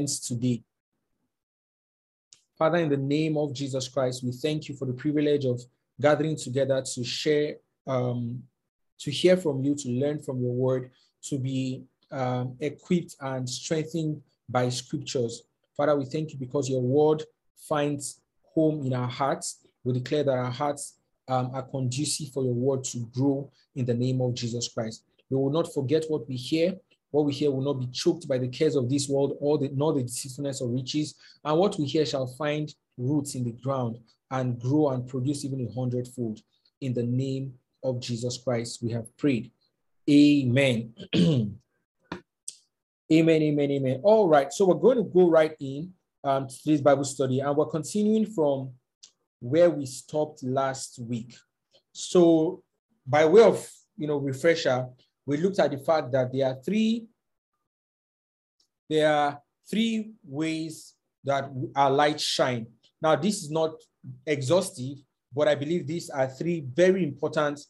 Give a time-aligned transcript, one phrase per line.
[0.00, 0.62] commence today.
[2.58, 5.60] Father, in the name of Jesus Christ, we thank you for the privilege of
[6.00, 7.56] gathering together to share,
[7.86, 8.42] um,
[8.98, 10.90] to hear from you, to learn from your word,
[11.22, 15.42] to be um, equipped and strengthened by scriptures.
[15.76, 17.22] Father, we thank you because your word
[17.56, 18.20] finds
[18.54, 19.58] home in our hearts.
[19.84, 20.98] We declare that our hearts
[21.28, 25.04] um, are conducive for your word to grow in the name of Jesus Christ.
[25.30, 26.74] We will not forget what we hear.
[27.10, 29.70] What we hear will not be choked by the cares of this world or the,
[29.74, 31.14] nor the deceitfulness of riches.
[31.44, 33.98] And what we hear shall find roots in the ground
[34.30, 36.40] and grow and produce even a hundredfold.
[36.80, 39.50] In the name of Jesus Christ, we have prayed.
[40.08, 40.94] Amen.
[41.14, 41.58] amen,
[43.12, 44.00] amen, amen.
[44.02, 44.52] All right.
[44.52, 45.92] So we're going to go right in
[46.24, 48.72] um, to today's Bible study, and we're continuing from
[49.40, 51.34] where we stopped last week.
[51.92, 52.62] So,
[53.06, 54.86] by way of you know refresher,
[55.26, 57.06] we looked at the fact that there are three
[58.88, 59.40] there are
[59.70, 62.66] three ways that our light shine.
[63.00, 63.74] Now, this is not
[64.26, 64.98] exhaustive,
[65.32, 67.60] but I believe these are three very important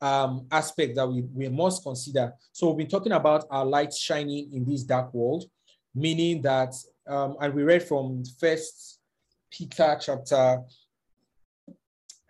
[0.00, 2.32] um, aspects that we, we must consider.
[2.52, 5.44] So we've been talking about our light shining in this dark world,
[5.94, 6.74] meaning that,
[7.06, 9.00] um, and we read from First
[9.50, 10.62] Peter chapter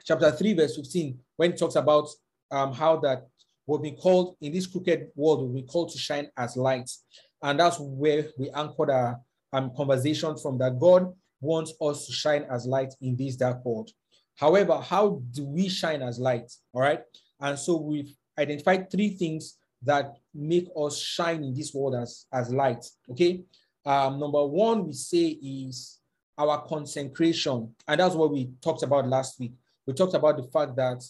[0.04, 2.08] chapter 3, verse 15, when it talks about
[2.50, 3.28] um, how that
[3.66, 7.04] we've been called in this crooked world, we've been called to shine as lights.
[7.42, 9.20] And that's where we anchored our
[9.52, 13.90] um, conversation from that God wants us to shine as light in this dark world.
[14.36, 16.50] However, how do we shine as light?
[16.72, 17.00] All right.
[17.40, 22.52] And so we've identified three things that make us shine in this world as, as
[22.52, 22.84] light.
[23.10, 23.42] Okay.
[23.84, 25.98] Um, number one, we say is
[26.38, 27.74] our consecration.
[27.88, 29.52] And that's what we talked about last week
[29.86, 31.02] we talked about the fact that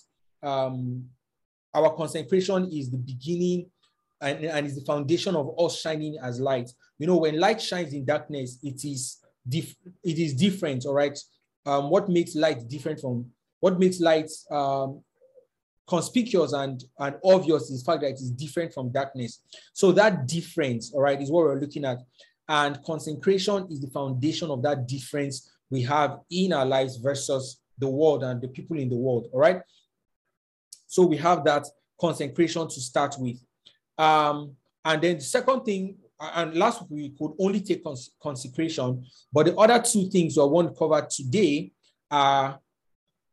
[0.42, 1.04] um,
[1.74, 3.70] our consecration is the beginning
[4.20, 6.70] and, and is the foundation of us shining as light.
[6.98, 9.18] You know, when light shines in darkness, it is
[9.48, 10.86] dif- it is different.
[10.86, 11.18] All right.
[11.64, 13.26] Um, what makes light different from
[13.60, 15.02] what makes light um,
[15.88, 19.42] conspicuous and, and obvious is the fact that it is different from darkness.
[19.72, 21.98] So that difference, all right, is what we're looking at.
[22.48, 27.88] And consecration is the foundation of that difference we have in our lives versus the
[27.88, 29.28] world and the people in the world.
[29.32, 29.60] All right.
[30.92, 31.66] So we have that
[31.98, 33.38] consecration to start with.
[33.96, 39.02] Um, and then the second thing, and last week we could only take cons- consecration,
[39.32, 41.72] but the other two things I want to cover today
[42.10, 42.60] are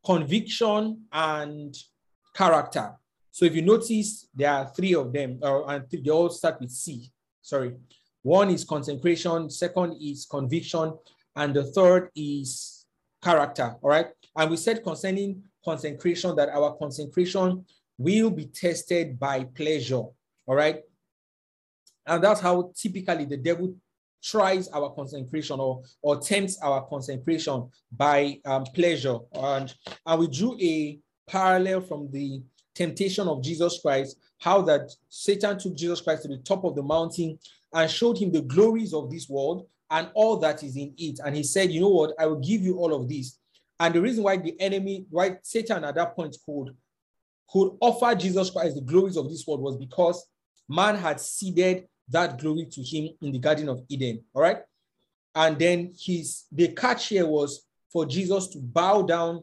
[0.05, 1.75] conviction and
[2.33, 2.93] character.
[3.29, 6.71] So if you notice, there are three of them, uh, and they all start with
[6.71, 7.11] C.
[7.41, 7.75] Sorry.
[8.21, 10.97] One is consecration, second is conviction,
[11.35, 12.85] and the third is
[13.21, 13.75] character.
[13.81, 14.07] All right.
[14.33, 17.65] And we said concerning consecration that our consecration
[17.97, 20.03] will be tested by pleasure.
[20.45, 20.81] All right.
[22.05, 23.75] And that's how typically the devil
[24.23, 29.17] tries our consecration or, or tempts our consecration by um, pleasure.
[29.33, 29.73] And,
[30.05, 32.41] and we drew a parallel from the
[32.75, 36.83] temptation of Jesus Christ, how that Satan took Jesus Christ to the top of the
[36.83, 37.37] mountain
[37.73, 41.19] and showed him the glories of this world and all that is in it.
[41.23, 42.13] And he said, You know what?
[42.19, 43.38] I will give you all of this.
[43.79, 46.75] And the reason why the enemy, why Satan at that point could,
[47.51, 50.25] could offer Jesus Christ the glories of this world was because
[50.67, 54.23] man had ceded that glory to him in the Garden of Eden.
[54.33, 54.59] All right.
[55.33, 59.41] And then his the catch here was for Jesus to bow down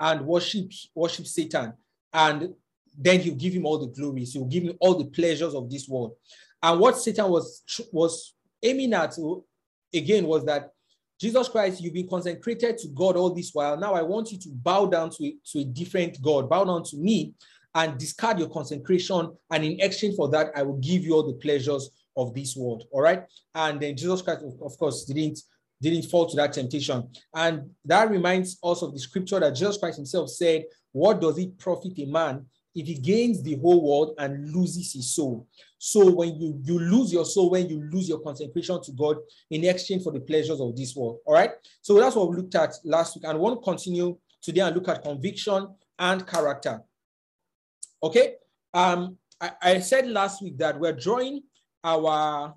[0.00, 1.72] and worship, worship Satan.
[2.12, 2.54] And
[2.96, 4.32] then he'll give him all the glories.
[4.32, 6.16] He'll give him all the pleasures of this world.
[6.62, 9.16] And what Satan was, was aiming at
[9.92, 10.73] again was that
[11.20, 13.76] Jesus Christ, you've been consecrated to God all this while.
[13.76, 16.82] Now I want you to bow down to a, to a different God, bow down
[16.84, 17.34] to me
[17.74, 19.32] and discard your consecration.
[19.50, 22.84] And in exchange for that, I will give you all the pleasures of this world.
[22.90, 23.24] All right.
[23.54, 25.40] And then Jesus Christ, of course, didn't
[25.80, 27.08] didn't fall to that temptation.
[27.34, 31.58] And that reminds us of the scripture that Jesus Christ himself said, What does it
[31.58, 35.46] profit a man if he gains the whole world and loses his soul.
[35.78, 39.16] So when you, you lose your soul, when you lose your consecration to God
[39.50, 41.18] in exchange for the pleasures of this world.
[41.26, 41.50] All right.
[41.82, 43.24] So that's what we looked at last week.
[43.24, 45.68] And we want to continue today and look at conviction
[45.98, 46.82] and character.
[48.02, 48.34] Okay.
[48.72, 51.42] Um, I, I said last week that we're drawing
[51.82, 52.54] our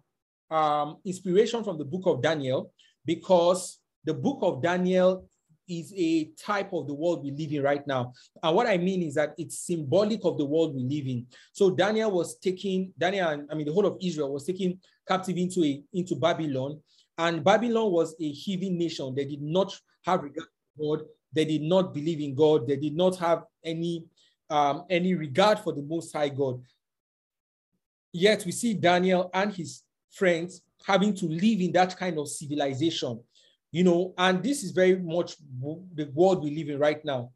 [0.49, 2.71] um, inspiration from the book of Daniel
[3.05, 5.27] because the book of Daniel
[5.67, 8.13] is a type of the world we live in right now.
[8.41, 11.27] And what I mean is that it's symbolic of the world we live in.
[11.53, 15.63] So Daniel was taking, Daniel, I mean, the whole of Israel was taken captive into,
[15.63, 16.79] a, into Babylon.
[17.17, 19.13] And Babylon was a heathen nation.
[19.15, 20.47] They did not have regard
[20.77, 21.05] for God.
[21.33, 22.67] They did not believe in God.
[22.67, 24.05] They did not have any,
[24.49, 26.61] um, any regard for the Most High God.
[28.13, 33.19] Yet we see Daniel and his friends having to live in that kind of civilization,
[33.71, 35.35] you know, and this is very much
[35.93, 37.31] the world we live in right now,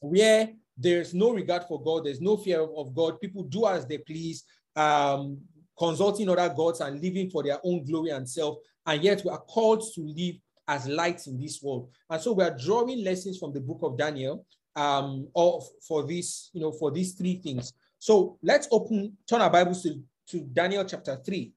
[0.00, 3.98] where there's no regard for God, there's no fear of God, people do as they
[3.98, 4.44] please,
[4.76, 5.40] um,
[5.78, 9.38] consulting other gods and living for their own glory and self, and yet we are
[9.38, 10.36] called to live
[10.68, 11.90] as lights in this world.
[12.10, 16.50] And so we are drawing lessons from the book of Daniel um, of, for this,
[16.52, 17.72] you know, for these three things.
[17.98, 21.52] So let's open, turn our Bibles to, to Daniel chapter 3.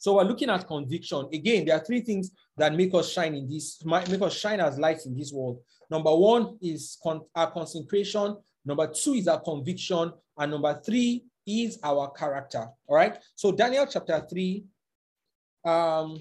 [0.00, 1.28] So we're looking at conviction.
[1.30, 4.78] Again, there are three things that make us shine in this, make us shine as
[4.78, 5.60] lights in this world.
[5.90, 8.38] Number one is con our concentration.
[8.64, 10.10] Number two is our conviction.
[10.38, 12.66] And number three is our character.
[12.86, 13.18] All right.
[13.34, 14.64] So Daniel chapter 3,
[15.66, 16.18] um,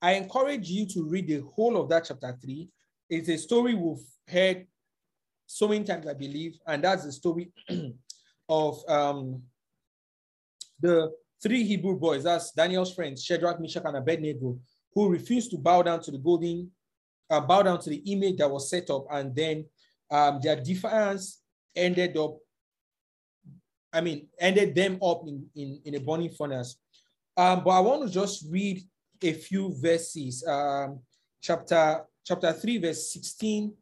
[0.00, 2.68] I encourage you to read the whole of that chapter 3.
[3.08, 4.66] It's a story we've heard
[5.46, 7.52] so many times, I believe, and that's the story
[8.48, 9.42] of um,
[10.80, 14.58] the three Hebrew boys, that's Daniel's friends, Shadrach, Meshach, and Abednego,
[14.94, 16.70] who refused to bow down to the golden,
[17.30, 19.64] uh, bow down to the image that was set up, and then
[20.10, 21.40] um, their defiance
[21.74, 22.38] ended up,
[23.92, 26.76] I mean, ended them up in, in, in a burning furnace.
[27.36, 28.82] Um, but I want to just read
[29.22, 30.44] a few verses.
[30.46, 31.00] Um,
[31.40, 33.74] chapter chapter 3, verse 16,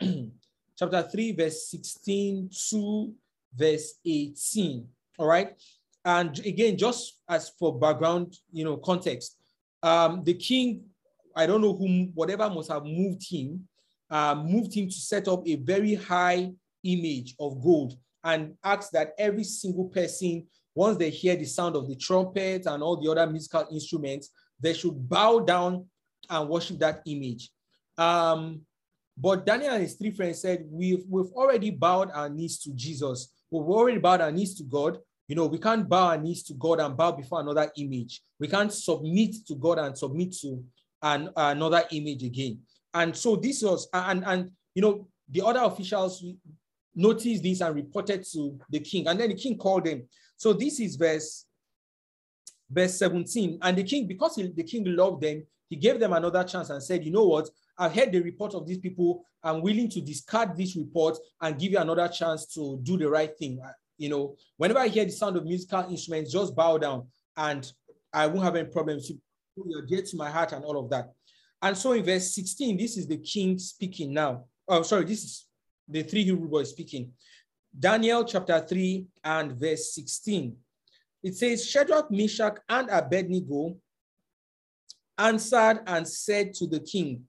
[0.78, 3.12] chapter 3, verse 16 to
[3.54, 4.86] verse 18.
[5.18, 5.54] All right.
[6.06, 9.38] And again, just as for background, you know, context,
[9.82, 10.84] um, the king,
[11.34, 13.66] I don't know whom, whatever must have moved him,
[14.08, 16.52] uh, moved him to set up a very high
[16.84, 21.88] image of gold and asked that every single person, once they hear the sound of
[21.88, 24.30] the trumpet and all the other musical instruments,
[24.60, 25.86] they should bow down
[26.30, 27.50] and worship that image.
[27.98, 28.60] Um,
[29.18, 33.32] but Daniel and his three friends said, we've, we've already bowed our knees to Jesus.
[33.50, 34.98] We've already bowed our knees to God.
[35.28, 38.22] You know, we can't bow our knees to God and bow before another image.
[38.38, 40.62] We can't submit to God and submit to
[41.02, 42.60] an, another image again.
[42.94, 46.24] And so this was, and, and, you know, the other officials
[46.94, 49.08] noticed this and reported to the king.
[49.08, 50.04] And then the king called them.
[50.36, 51.46] So this is verse,
[52.70, 53.58] verse 17.
[53.62, 56.82] And the king, because he, the king loved them, he gave them another chance and
[56.82, 57.50] said, you know what?
[57.76, 59.24] I've heard the report of these people.
[59.42, 63.36] I'm willing to discard this report and give you another chance to do the right
[63.36, 63.60] thing.
[63.98, 67.06] You know, whenever I hear the sound of musical instruments, just bow down
[67.36, 67.70] and
[68.12, 69.10] I won't have any problems.
[69.10, 71.12] You get to my heart and all of that.
[71.62, 74.44] And so in verse 16, this is the king speaking now.
[74.68, 75.46] Oh, sorry, this is
[75.88, 77.12] the three Hebrew boys speaking.
[77.78, 80.56] Daniel chapter 3 and verse 16.
[81.22, 83.76] It says, Shadrach, Meshach, and Abednego
[85.18, 87.24] answered and said to the king,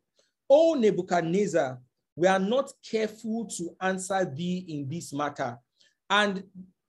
[0.50, 1.80] O Nebuchadnezzar,
[2.16, 5.58] we are not careful to answer thee in this matter.
[6.09, 6.44] And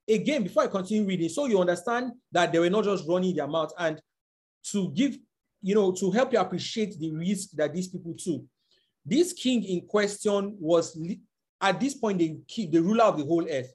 [0.08, 3.48] again, before I continue reading, so you understand that they were not just running their
[3.48, 4.00] mouth and
[4.70, 5.18] to give,
[5.62, 8.42] you know, to help you appreciate the risk that these people took.
[9.04, 10.98] This king in question was
[11.60, 13.72] at this point the, the ruler of the whole earth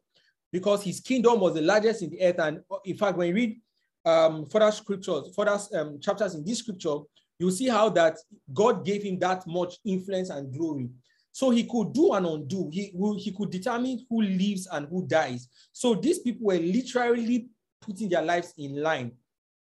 [0.52, 2.40] because his kingdom was the largest in the earth.
[2.40, 3.62] And in fact, when you read
[4.06, 6.98] um, further scriptures, further um, chapters in this scripture,
[7.40, 8.18] you see how that
[8.54, 10.90] God gave him that much influence and glory.
[11.34, 12.70] So he could do and undo.
[12.72, 15.50] He, he could determine who lives and who dies.
[15.72, 17.50] So these people were literally
[17.82, 19.12] putting their lives in line.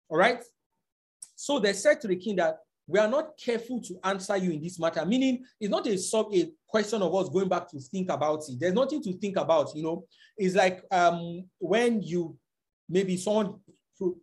[0.09, 0.43] All right.
[1.35, 4.61] So they said to the king that we are not careful to answer you in
[4.61, 8.11] this matter, meaning it's not a sub a question of us going back to think
[8.11, 8.59] about it.
[8.59, 10.03] There's nothing to think about, you know.
[10.37, 12.37] It's like um, when you
[12.89, 13.55] maybe someone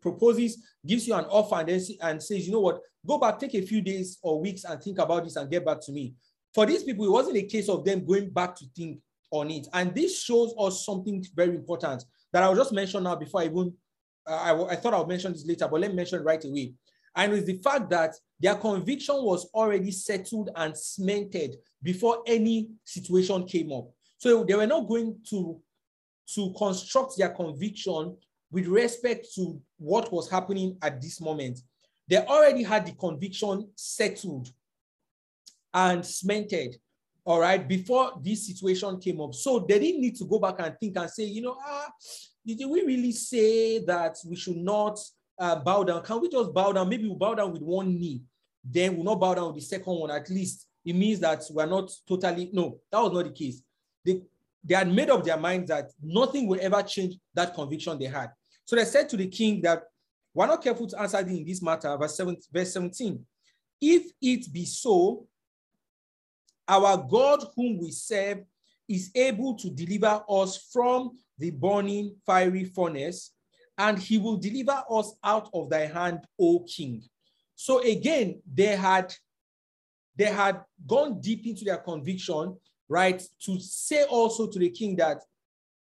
[0.02, 3.54] proposes, gives you an offer, and then and says, you know what, go back, take
[3.54, 6.14] a few days or weeks and think about this and get back to me.
[6.54, 9.00] For these people, it wasn't a case of them going back to think
[9.30, 9.66] on it.
[9.72, 13.72] And this shows us something very important that I'll just mention now before I even,
[14.26, 16.74] uh, I, I thought I'll mention this later, but let me mention right away.
[17.14, 23.44] And it's the fact that their conviction was already settled and cemented before any situation
[23.44, 23.88] came up.
[24.18, 25.60] So they were not going to,
[26.34, 28.16] to construct their conviction
[28.50, 31.60] with respect to what was happening at this moment.
[32.08, 34.50] They already had the conviction settled
[35.78, 36.76] and cemented,
[37.24, 39.32] all right, before this situation came up.
[39.32, 41.88] So they didn't need to go back and think and say, you know, ah,
[42.44, 44.98] did we really say that we should not
[45.38, 46.02] uh, bow down?
[46.02, 46.88] Can we just bow down?
[46.88, 48.22] Maybe we'll bow down with one knee,
[48.64, 50.10] then we'll not bow down with the second one.
[50.10, 53.62] At least it means that we're not totally, no, that was not the case.
[54.04, 54.22] They,
[54.64, 58.30] they had made up their minds that nothing will ever change that conviction they had.
[58.64, 59.84] So they said to the king that
[60.34, 63.24] we're not careful to answer in this matter, verse, 7, verse 17.
[63.80, 65.27] If it be so,
[66.68, 68.38] our God whom we serve
[68.88, 73.32] is able to deliver us from the burning fiery furnace
[73.76, 77.02] and he will deliver us out of thy hand, O king.
[77.54, 79.14] So again, they had
[80.16, 82.56] they had gone deep into their conviction,
[82.88, 83.22] right?
[83.44, 85.22] To say also to the king that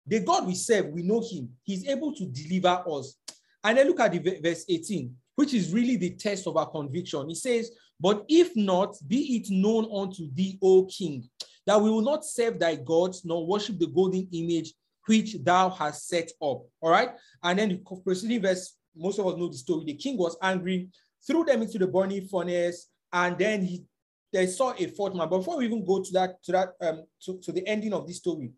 [0.07, 1.49] the God we serve, we know him.
[1.63, 3.15] He's able to deliver us.
[3.63, 7.29] And then look at the verse 18, which is really the test of our conviction.
[7.29, 7.71] He says,
[8.03, 11.23] But if not, be it known unto thee, O king,
[11.65, 14.73] that we will not serve thy gods, nor worship the golden image
[15.05, 16.63] which thou hast set up.
[16.81, 17.11] All right.
[17.41, 19.85] And then the preceding verse, most of us know the story.
[19.85, 20.89] The king was angry,
[21.25, 23.85] threw them into the burning furnace, and then he
[24.33, 25.29] they saw a fourth man.
[25.29, 28.05] But before we even go to that, to that, um, to, to the ending of
[28.05, 28.51] this story,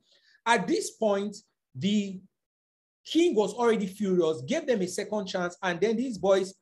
[0.46, 1.36] at this point,
[1.75, 2.20] the
[3.06, 6.56] king was already furious, gave them a second chance, and then these boys,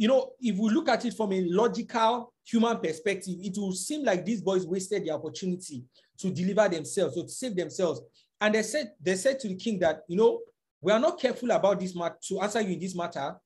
[0.00, 4.02] you know, if we look at it from a logical human perspective, it will seem
[4.02, 5.84] like these boys wasted the opportunity
[6.16, 8.00] to deliver themselves or to save themselves.
[8.40, 10.40] And they said, they said to the king that, you know,
[10.80, 13.36] we are not careful about this matter to answer you in this matter.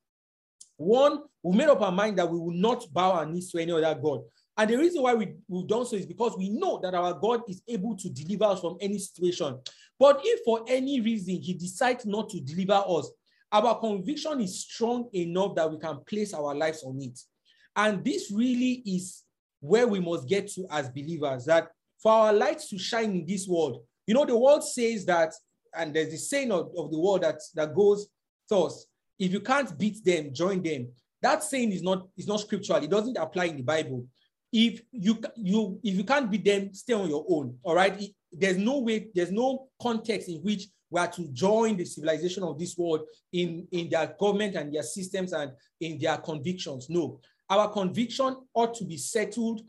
[0.76, 3.72] One, we made up our mind that we will not bow our knees to any
[3.72, 4.20] other God.
[4.56, 7.40] And the reason why we, we've done so is because we know that our God
[7.48, 9.58] is able to deliver us from any situation.
[9.98, 13.10] But if for any reason he decides not to deliver us,
[13.54, 17.18] our conviction is strong enough that we can place our lives on it.
[17.76, 19.22] And this really is
[19.60, 21.68] where we must get to as believers that
[22.02, 25.32] for our lights to shine in this world, you know, the world says that,
[25.76, 28.08] and there's a saying of, of the world that, that goes
[28.48, 28.86] thus
[29.18, 30.88] if you can't beat them, join them.
[31.22, 34.06] That saying is not, is not scriptural, it doesn't apply in the Bible
[34.54, 37.58] if you you if you can't beat them, stay on your own.
[37.64, 38.00] All right.
[38.00, 42.44] It, there's no way, there's no context in which we are to join the civilization
[42.44, 43.00] of this world
[43.32, 46.86] in, in their government and their systems and in their convictions.
[46.88, 47.20] No.
[47.50, 49.62] Our conviction ought to be settled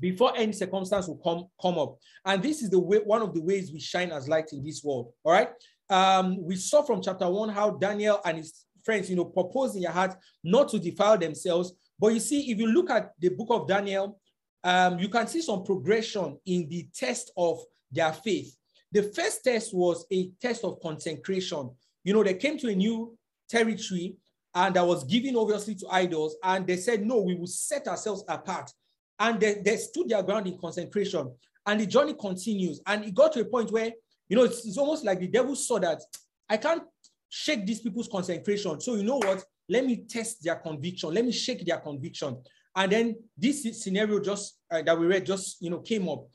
[0.00, 1.98] before any circumstance will come, come up.
[2.24, 4.82] And this is the way one of the ways we shine as light in this
[4.82, 5.12] world.
[5.24, 5.50] All right.
[5.90, 9.82] Um, we saw from chapter one how Daniel and his friends, you know, proposed in
[9.82, 13.48] their heart not to defile themselves, but you see, if you look at the book
[13.50, 14.18] of Daniel,
[14.64, 17.60] um, you can see some progression in the test of
[17.92, 18.57] their faith.
[18.92, 21.70] The first test was a test of consecration.
[22.04, 23.16] You know, they came to a new
[23.48, 24.16] territory
[24.54, 28.24] and that was given obviously to idols, and they said, No, we will set ourselves
[28.28, 28.72] apart.
[29.18, 31.32] And they, they stood their ground in consecration.
[31.66, 32.80] And the journey continues.
[32.86, 33.92] And it got to a point where,
[34.28, 36.00] you know, it's, it's almost like the devil saw that
[36.48, 36.82] I can't
[37.28, 38.80] shake these people's consecration.
[38.80, 39.44] So, you know what?
[39.68, 41.12] Let me test their conviction.
[41.12, 42.40] Let me shake their conviction.
[42.74, 46.26] And then this scenario just uh, that we read just you know came up.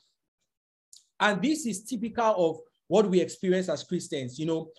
[1.23, 4.37] And this is typical of what we experience as Christians.
[4.37, 4.69] You know,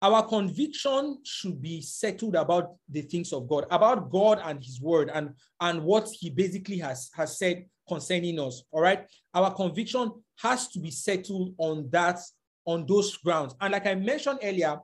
[0.00, 5.10] our conviction should be settled about the things of God, about God and His Word,
[5.12, 8.62] and and what He basically has has said concerning us.
[8.72, 12.18] All right, our conviction has to be settled on that
[12.64, 13.54] on those grounds.
[13.60, 14.78] And like I mentioned earlier,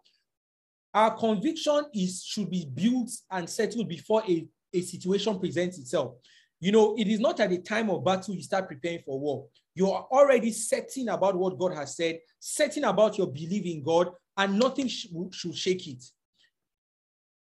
[0.93, 6.17] our conviction is should be built and settled before a, a situation presents itself.
[6.61, 9.47] You know, it is not at the time of battle you start preparing for war.
[9.75, 14.11] You are already setting about what God has said, setting about your belief in God,
[14.37, 16.03] and nothing sh should shake it.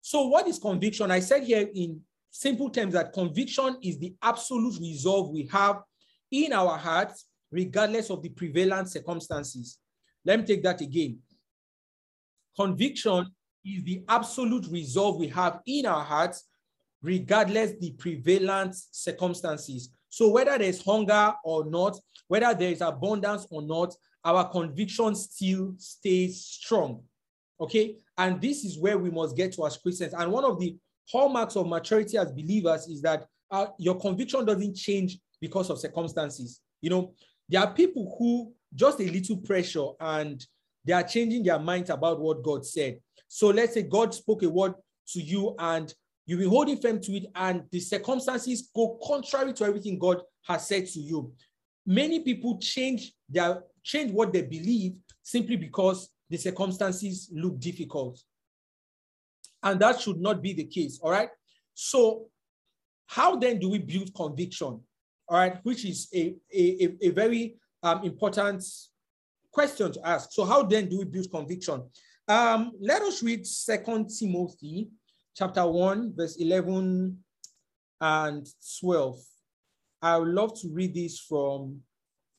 [0.01, 1.11] So, what is conviction?
[1.11, 5.83] I said here in simple terms that conviction is the absolute resolve we have
[6.31, 9.79] in our hearts, regardless of the prevalent circumstances.
[10.25, 11.19] Let me take that again.
[12.57, 13.27] Conviction
[13.65, 16.45] is the absolute resolve we have in our hearts,
[17.03, 19.91] regardless the prevalent circumstances.
[20.09, 21.99] So whether there's hunger or not,
[22.29, 27.03] whether there is abundance or not, our conviction still stays strong.
[27.61, 27.97] Okay.
[28.19, 30.15] And this is where we must get to as Christians.
[30.15, 30.77] And one of the
[31.11, 36.61] hallmarks of maturity as believers is that uh, your conviction doesn't change because of circumstances.
[36.81, 37.15] You know,
[37.49, 40.45] there are people who just a little pressure and
[40.85, 42.99] they are changing their minds about what God said.
[43.29, 44.75] So let's say God spoke a word
[45.09, 45.93] to you and
[46.27, 50.67] you've been holding firm to it, and the circumstances go contrary to everything God has
[50.69, 51.33] said to you.
[51.87, 58.21] Many people change their change what they believe simply because the circumstances look difficult.
[59.63, 60.99] And that should not be the case.
[61.01, 61.29] All right.
[61.75, 62.27] So,
[63.07, 64.81] how then do we build conviction?
[65.29, 68.65] All right, which is a, a, a very um, important
[69.53, 70.33] question to ask.
[70.33, 71.83] So, how then do we build conviction?
[72.29, 74.89] Um, let us read Second Timothy
[75.37, 77.19] chapter 1, verse 11
[78.01, 78.47] and
[78.81, 79.17] 12.
[80.01, 81.81] I would love to read this from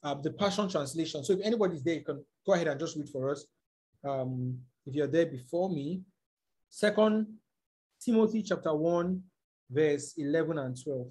[0.03, 1.23] uh, the Passion Translation.
[1.23, 3.45] So if anybody's there, you can go ahead and just read for us.
[4.03, 6.01] Um, if you're there before me,
[6.69, 7.27] Second
[8.03, 9.21] Timothy chapter 1,
[9.69, 11.07] verse 11 and 12.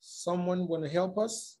[0.00, 1.58] Someone want to help us?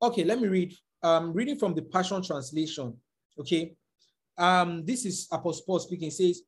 [0.00, 0.74] Okay, let me read.
[1.02, 2.96] Um, reading from the Passion Translation.
[3.38, 3.74] Okay.
[4.36, 6.10] Um, this is Apostle Paul speaking.
[6.10, 6.42] says,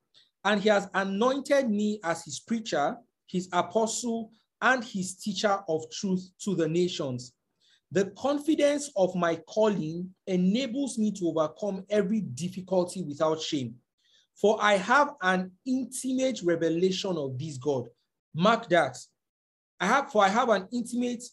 [0.44, 4.30] and he has anointed me as his preacher, his apostle,
[4.62, 7.32] and his teacher of truth to the nations.
[7.90, 13.74] The confidence of my calling enables me to overcome every difficulty without shame.
[14.40, 17.88] For I have an intimate revelation of this God.
[18.32, 18.96] Mark that.
[19.80, 21.24] I have, for I have an intimate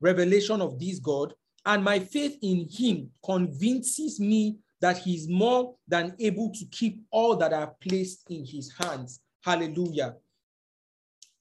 [0.00, 1.34] revelation of this God,
[1.64, 7.02] and my faith in him convinces me that he is more than able to keep
[7.10, 9.20] all that have placed in his hands.
[9.42, 10.14] Hallelujah.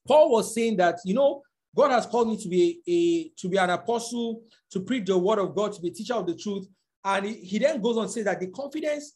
[0.07, 1.41] Paul was saying that, you know,
[1.75, 5.39] God has called me to be a to be an apostle, to preach the word
[5.39, 6.67] of God, to be a teacher of the truth.
[7.03, 9.13] And he then goes on to say that the confidence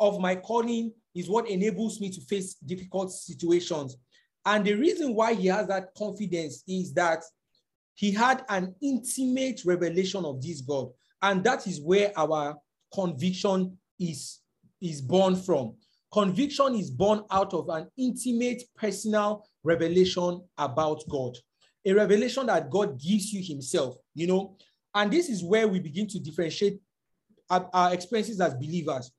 [0.00, 3.96] of my calling is what enables me to face difficult situations.
[4.44, 7.22] And the reason why he has that confidence is that
[7.94, 10.88] he had an intimate revelation of this God.
[11.22, 12.56] And that is where our
[12.92, 14.40] conviction is,
[14.80, 15.74] is born from.
[16.12, 21.36] Conviction is born out of an intimate personal revelation about God,
[21.84, 24.56] a revelation that God gives you Himself, you know.
[24.94, 26.78] And this is where we begin to differentiate
[27.50, 29.10] our, experiences as believers.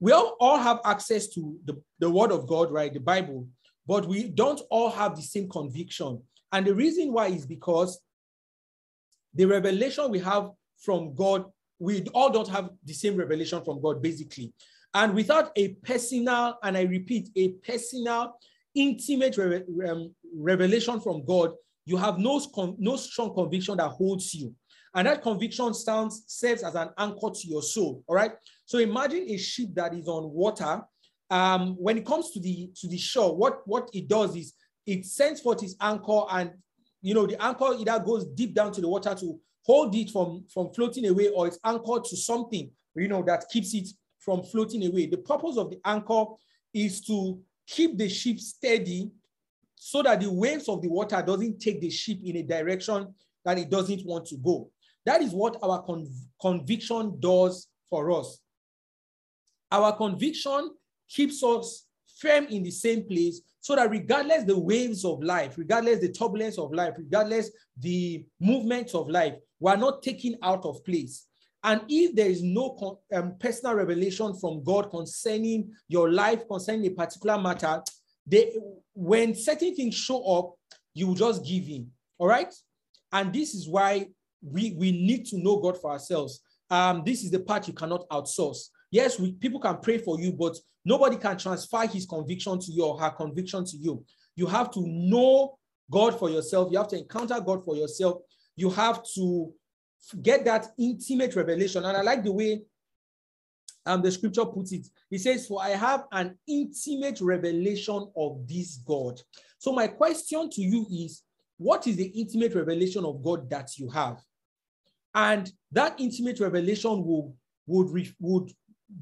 [0.00, 2.92] We all, all have access to the, the Word of God, right?
[2.92, 3.48] The Bible,
[3.86, 6.22] but we don't all have the same conviction.
[6.56, 8.00] And the reason why is because
[9.34, 11.44] the revelation we have from God,
[11.78, 14.54] we all don't have the same revelation from God, basically.
[14.94, 18.38] And without a personal, and I repeat, a personal,
[18.74, 21.52] intimate re um, revelation from God,
[21.84, 22.40] you have no,
[22.78, 24.54] no strong conviction that holds you.
[24.94, 28.02] And that conviction sounds, serves as an anchor to your soul.
[28.06, 28.32] All right.
[28.64, 30.80] So imagine a ship that is on water.
[31.28, 34.54] Um, when it comes to the to the shore, what, what it does is
[34.86, 36.52] it sends forth its anchor, and
[37.02, 40.44] you know, the anchor either goes deep down to the water to hold it from,
[40.52, 44.86] from floating away, or it's anchored to something, you know, that keeps it from floating
[44.86, 45.06] away.
[45.06, 46.24] The purpose of the anchor
[46.72, 49.10] is to keep the ship steady
[49.74, 53.58] so that the waves of the water doesn't take the ship in a direction that
[53.58, 54.70] it doesn't want to go.
[55.04, 56.08] That is what our conv
[56.40, 58.40] conviction does for us.
[59.70, 60.70] Our conviction
[61.08, 61.85] keeps us
[62.16, 66.58] firm in the same place so that regardless the waves of life, regardless the turbulence
[66.58, 71.26] of life, regardless the movements of life, we are not taken out of place.
[71.64, 76.90] And if there is no um, personal revelation from God concerning your life, concerning a
[76.90, 77.82] particular matter,
[78.26, 78.54] they,
[78.94, 80.54] when certain things show up,
[80.94, 81.90] you just give in.
[82.18, 82.54] All right.
[83.12, 84.06] And this is why
[84.42, 86.40] we, we need to know God for ourselves.
[86.70, 88.68] Um, this is the part you cannot outsource.
[88.96, 92.82] Yes, we, people can pray for you, but nobody can transfer his conviction to you
[92.82, 94.02] or her conviction to you.
[94.34, 95.58] You have to know
[95.90, 96.72] God for yourself.
[96.72, 98.22] You have to encounter God for yourself.
[98.56, 99.52] You have to
[100.22, 101.84] get that intimate revelation.
[101.84, 102.62] And I like the way
[103.84, 104.86] um, the scripture puts it.
[105.10, 109.20] It says, For I have an intimate revelation of this God.
[109.58, 111.22] So, my question to you is,
[111.58, 114.22] what is the intimate revelation of God that you have?
[115.14, 117.34] And that intimate revelation will,
[117.66, 118.50] would, would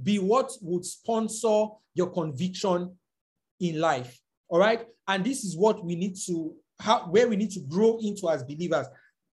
[0.02, 2.96] be what would sponsor your conviction
[3.60, 4.18] in life.
[4.48, 4.86] All right.
[5.06, 8.42] And this is what we need to, how, where we need to grow into as
[8.42, 8.86] believers.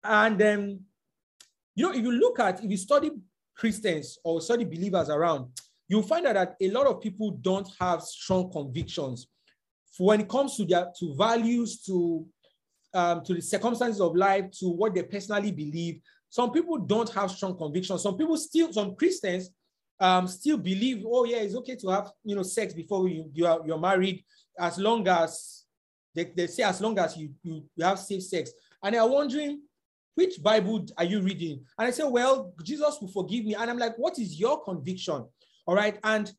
[0.04, 0.80] And then, um,
[1.74, 3.10] you know, if you look at, if you study
[3.56, 5.48] Christians or study believers around,
[5.88, 9.28] you'll find out that a lot of people don't have strong convictions
[9.98, 12.26] when it comes to their to values, to
[12.94, 16.00] um, to the circumstances of life, to what they personally believe.
[16.28, 18.02] Some people don't have strong convictions.
[18.02, 19.50] Some people still, some Christians
[20.00, 23.46] um, still believe, oh yeah, it's okay to have you know sex before you you
[23.46, 24.24] are you're married,
[24.58, 25.64] as long as
[26.14, 28.50] they, they say as long as you, you you have safe sex.
[28.82, 29.62] And they're wondering,
[30.14, 31.64] which Bible are you reading?
[31.78, 33.54] And I say, well, Jesus will forgive me.
[33.54, 35.24] And I'm like, what is your conviction?
[35.66, 35.98] All right.
[36.02, 36.30] And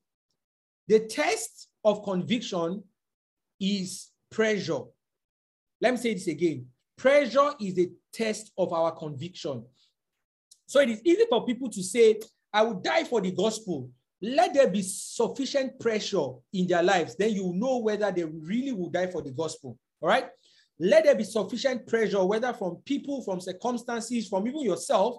[0.88, 2.84] the test of conviction
[3.60, 4.82] is pressure.
[5.82, 6.68] Let me say this again.
[6.98, 9.66] Pressure is the test of our conviction.
[10.66, 12.20] So it is easy for people to say,
[12.54, 13.90] I will die for the gospel.
[14.22, 17.16] Let there be sufficient pressure in their lives.
[17.16, 19.78] Then you know whether they really will die for the gospel.
[20.02, 20.28] All right.
[20.80, 25.18] Let there be sufficient pressure, whether from people, from circumstances, from even yourself.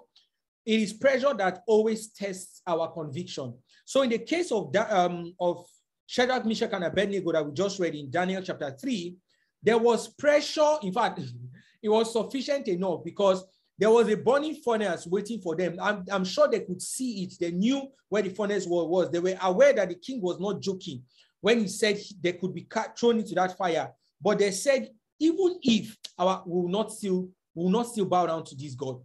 [0.65, 3.53] It is pressure that always tests our conviction.
[3.85, 5.65] So, in the case of that, um, of
[6.07, 9.15] Shadrach, Meshach, and Abednego that we just read in Daniel chapter 3,
[9.61, 10.77] there was pressure.
[10.81, 11.19] In fact,
[11.83, 13.45] it was sufficient enough because
[13.77, 15.77] there was a burning furnace waiting for them.
[15.81, 17.33] I'm, I'm sure they could see it.
[17.39, 19.11] They knew where the furnace was.
[19.11, 21.03] They were aware that the king was not joking
[21.41, 23.91] when he said they could be thrown into that fire.
[24.21, 28.55] But they said even if our will not still will not still bow down to
[28.55, 28.99] this God.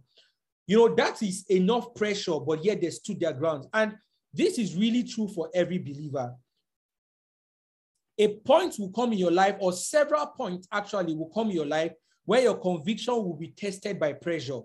[0.67, 3.65] You know, that is enough pressure, but yet they stood their ground.
[3.73, 3.95] And
[4.33, 6.33] this is really true for every believer.
[8.17, 11.65] A point will come in your life, or several points actually will come in your
[11.65, 11.93] life
[12.25, 14.59] where your conviction will be tested by pressure.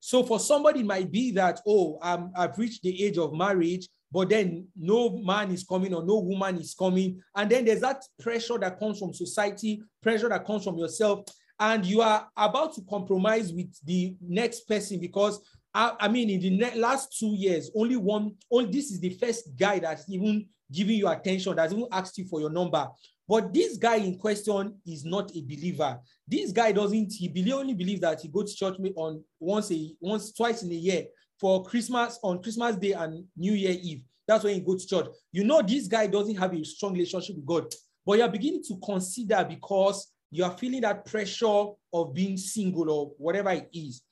[0.00, 3.88] So for somebody, it might be that, oh, um, I've reached the age of marriage,
[4.12, 7.22] but then no man is coming or no woman is coming.
[7.34, 11.24] And then there's that pressure that comes from society, pressure that comes from yourself.
[11.58, 15.40] And you are about to compromise with the next person because
[15.72, 19.56] I, I mean, in the last two years, only one, only this is the first
[19.56, 22.86] guy that's even giving you attention, that's even asked you for your number.
[23.26, 25.98] But this guy in question is not a believer.
[26.28, 30.32] This guy doesn't, he only believes that he goes to church on once a once,
[30.32, 31.06] twice in a year
[31.40, 34.02] for Christmas, on Christmas Day and New Year Eve.
[34.26, 35.14] That's when he goes to church.
[35.32, 38.78] You know, this guy doesn't have a strong relationship with God, but you're beginning to
[38.84, 44.02] consider because you are feeling that pressure of being single or whatever it is.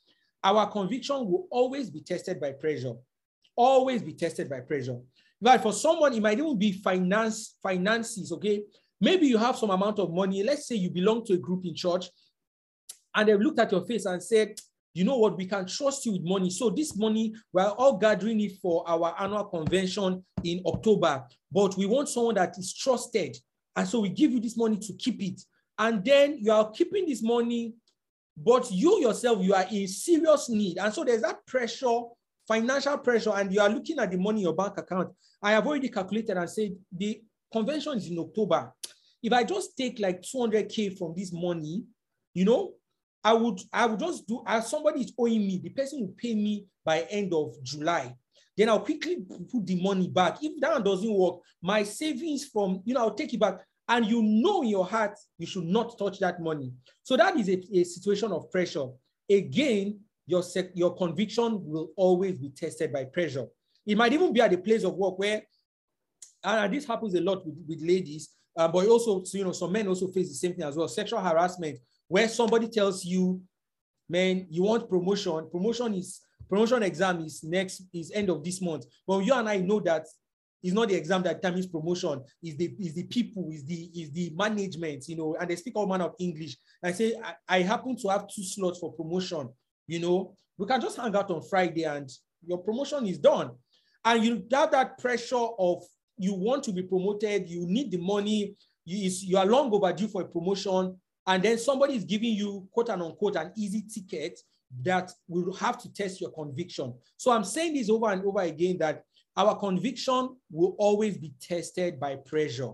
[0.45, 2.95] Our conviction will always be tested by pressure,
[3.57, 4.99] always be tested by pressure.
[5.41, 8.63] But for someone, it might even be finance, finances, okay?
[9.03, 10.45] Maybe you have some amount of money.
[10.45, 12.07] Let's say you belong to a group in church
[13.13, 14.55] and they've looked at your face and said,
[14.95, 16.51] you know what, we can trust you with money.
[16.51, 21.87] So this money, we're all gathering it for our annual convention in October, but we
[21.87, 23.37] want someone that is trusted.
[23.75, 25.41] And so we give you this money to keep it.
[25.77, 27.75] And then you are keeping this money,
[28.37, 30.79] but you yourself, you are in serious need.
[30.79, 32.03] And so there's that pressure,
[32.47, 35.13] financial pressure, and you are looking at the money in your bank account.
[35.43, 37.21] I have already calculated and said the
[37.53, 38.73] convention is in October.
[39.23, 41.85] If I just take like 200K from this money,
[42.35, 42.73] you know,
[43.25, 46.35] I would I would just do as somebody is owing me, the person will pay
[46.35, 48.15] me by end of July.
[48.57, 49.19] Then I'll quickly
[49.51, 50.39] put the money back.
[50.43, 53.61] If that doesn't work, my savings from, you know, I'll take it back.
[53.89, 56.73] And you know in your heart, you should not touch that money.
[57.03, 58.87] So that is a, a situation of pressure.
[59.31, 60.43] Again, your,
[60.75, 63.47] your conviction will always be tested by pressure.
[63.87, 65.43] It might even be at a place of work where,
[66.45, 69.73] and this happens a lot with, with ladies, uh, but also, so, you know, some
[69.73, 70.89] men also face the same thing as well.
[70.89, 73.41] Sexual harassment, where somebody tells you,
[74.09, 75.49] man, you want promotion.
[75.51, 78.85] Promotion is promotion exam is next is end of this month.
[79.07, 80.07] But you and I know that
[80.63, 82.23] it's not the exam that determines promotion.
[82.43, 85.75] Is the is the people, is the is the management, you know, and they speak
[85.77, 86.57] all manner of English.
[86.83, 89.49] I say I, I happen to have two slots for promotion.
[89.87, 92.09] You know, we can just hang out on Friday and
[92.47, 93.51] your promotion is done.
[94.05, 95.83] And you have that pressure of
[96.23, 98.55] you want to be promoted, you need the money,
[98.85, 102.89] you, you are long overdue for a promotion, and then somebody is giving you quote
[102.91, 104.39] and unquote an easy ticket
[104.83, 106.95] that will have to test your conviction.
[107.17, 109.03] So I'm saying this over and over again that
[109.37, 112.71] our conviction will always be tested by pressure,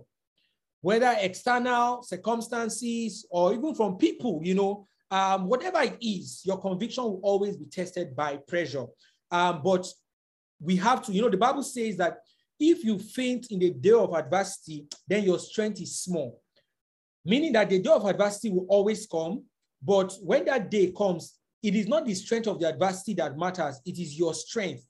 [0.82, 7.04] whether external circumstances or even from people, you know, um, whatever it is, your conviction
[7.04, 8.84] will always be tested by pressure.
[9.30, 9.86] Um, but
[10.60, 12.18] we have to, you know, the Bible says that
[12.60, 16.40] if you faint in the day of adversity, then your strength is small.
[17.24, 19.44] Meaning that the day of adversity will always come,
[19.82, 23.80] but when that day comes, it is not the strength of the adversity that matters,
[23.84, 24.86] it is your strength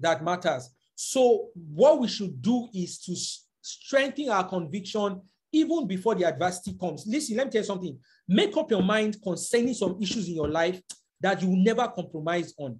[0.00, 0.70] that matters.
[0.94, 3.16] So, what we should do is to
[3.60, 5.20] strengthen our conviction
[5.52, 7.06] even before the adversity comes.
[7.06, 7.98] Listen, let me tell you something.
[8.28, 10.80] Make up your mind concerning some issues in your life
[11.20, 12.72] that you will never compromise on.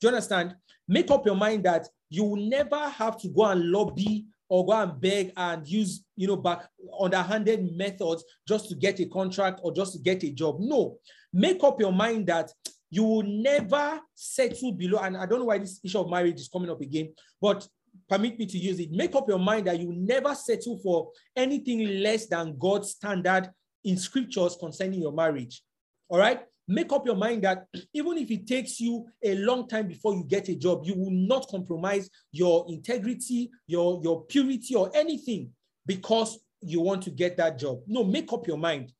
[0.00, 0.54] Do you understand?
[0.88, 4.72] Make up your mind that you will never have to go and lobby or go
[4.72, 6.68] and beg and use, you know, back
[6.98, 10.56] underhanded methods just to get a contract or just to get a job.
[10.58, 10.98] No,
[11.32, 12.50] make up your mind that
[12.90, 14.98] you will never settle below.
[14.98, 17.66] And I don't know why this issue of marriage is coming up again, but
[18.08, 18.90] permit me to use it.
[18.90, 23.48] Make up your mind that you will never settle for anything less than God's standard
[23.84, 25.62] in scriptures concerning your marriage.
[26.08, 26.40] All right
[26.70, 30.24] make up your mind that even if it takes you a long time before you
[30.24, 35.50] get a job, you will not compromise your integrity, your, your purity, or anything
[35.84, 37.80] because you want to get that job.
[37.86, 38.92] No, make up your mind.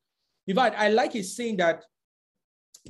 [0.47, 1.83] In fact, I like his saying that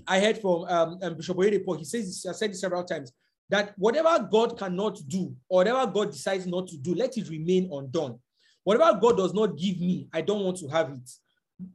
[0.07, 1.37] I heard from um, um, Bishop.
[1.77, 3.11] He says, I said it several times,
[3.49, 7.69] that whatever God cannot do, or whatever God decides not to do, let it remain
[7.71, 8.17] undone.
[8.63, 11.11] Whatever God does not give me, I don't want to have it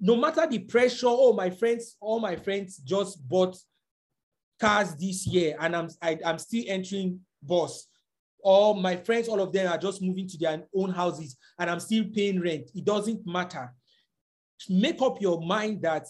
[0.01, 3.57] no matter the pressure, oh, my friends, all my friends just bought
[4.59, 7.89] cars this year and I'm, I, am i am still entering bus.
[8.43, 11.81] All my friends, all of them are just moving to their own houses and I'm
[11.81, 12.71] still paying rent.
[12.75, 13.75] It doesn't matter.
[14.69, 16.07] Make up your mind that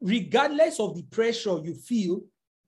[0.00, 2.22] regardless of the pressure you feel,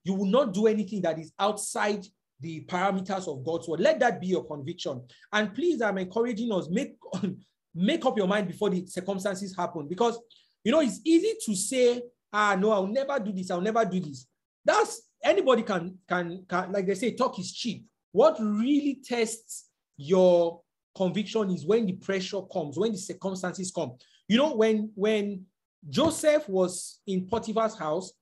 [0.05, 2.07] you will not do anything that is outside
[2.41, 3.81] the parameters of God's word.
[3.81, 5.03] Let that be your conviction.
[5.33, 6.97] And please, I'm encouraging us, make
[7.75, 9.89] make up your mind before the circumstances happen.
[9.89, 10.19] Because,
[10.63, 13.51] you know, it's easy to say, ah, no, I'll never do this.
[13.51, 14.27] I'll never do this.
[14.65, 17.85] That's anybody can, can, can, like they say, talk is cheap.
[18.13, 20.61] What really tests your
[20.95, 23.93] conviction is when the pressure comes, when the circumstances come.
[24.29, 25.45] You know, when when
[25.89, 28.13] Joseph was in Potiphar's house,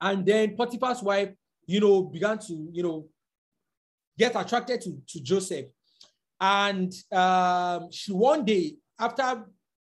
[0.00, 1.30] and then Potiphar's wife,
[1.66, 3.06] you know, began to, you know,
[4.18, 5.66] get attracted to, to Joseph.
[6.40, 9.44] And um, she one day, after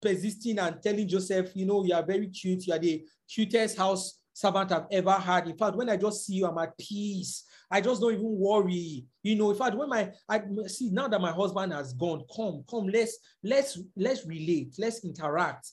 [0.01, 4.19] persisting and telling Joseph, you know, you are very cute, you are the cutest house
[4.33, 5.47] servant I've ever had.
[5.47, 7.45] In fact, when I just see you, I'm at peace.
[7.69, 9.05] I just don't even worry.
[9.23, 12.63] You know, in fact, when my I see now that my husband has gone, come,
[12.69, 15.69] come, let's let's let's relate, let's interact.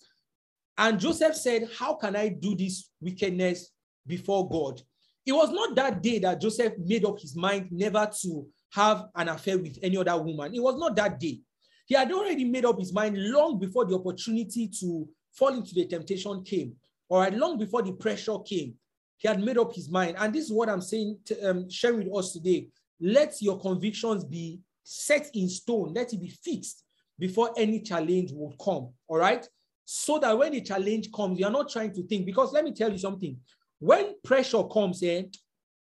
[0.76, 3.70] And Joseph said, How can I do this wickedness
[4.06, 4.80] before God?
[5.26, 9.28] It was not that day that Joseph made up his mind never to have an
[9.28, 10.54] affair with any other woman.
[10.54, 11.40] It was not that day.
[11.86, 15.86] He had already made up his mind long before the opportunity to fall into the
[15.86, 16.74] temptation came,
[17.08, 18.74] or long before the pressure came.
[19.16, 20.16] He had made up his mind.
[20.18, 22.68] And this is what I'm saying, to, um, with us today.
[23.00, 26.84] Let your convictions be set in stone, let it be fixed
[27.18, 28.92] before any challenge will come.
[29.08, 29.46] All right.
[29.84, 32.26] So that when the challenge comes, you're not trying to think.
[32.26, 33.38] Because let me tell you something
[33.78, 35.28] when pressure comes in, eh,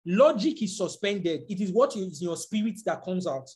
[0.08, 1.42] logic is suspended.
[1.48, 3.48] It is what is in your spirit that comes out.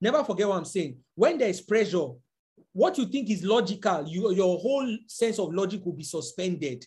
[0.00, 0.98] Never forget what I'm saying.
[1.16, 2.06] When there is pressure,
[2.72, 6.86] what you think is logical, you, your whole sense of logic will be suspended.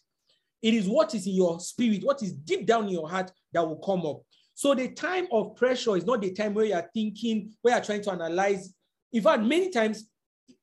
[0.62, 3.68] It is what is in your spirit, what is deep down in your heart that
[3.68, 4.22] will come up.
[4.54, 7.82] So the time of pressure is not the time where you are thinking, where you
[7.82, 8.74] are trying to analyze.
[9.12, 10.08] In fact, many times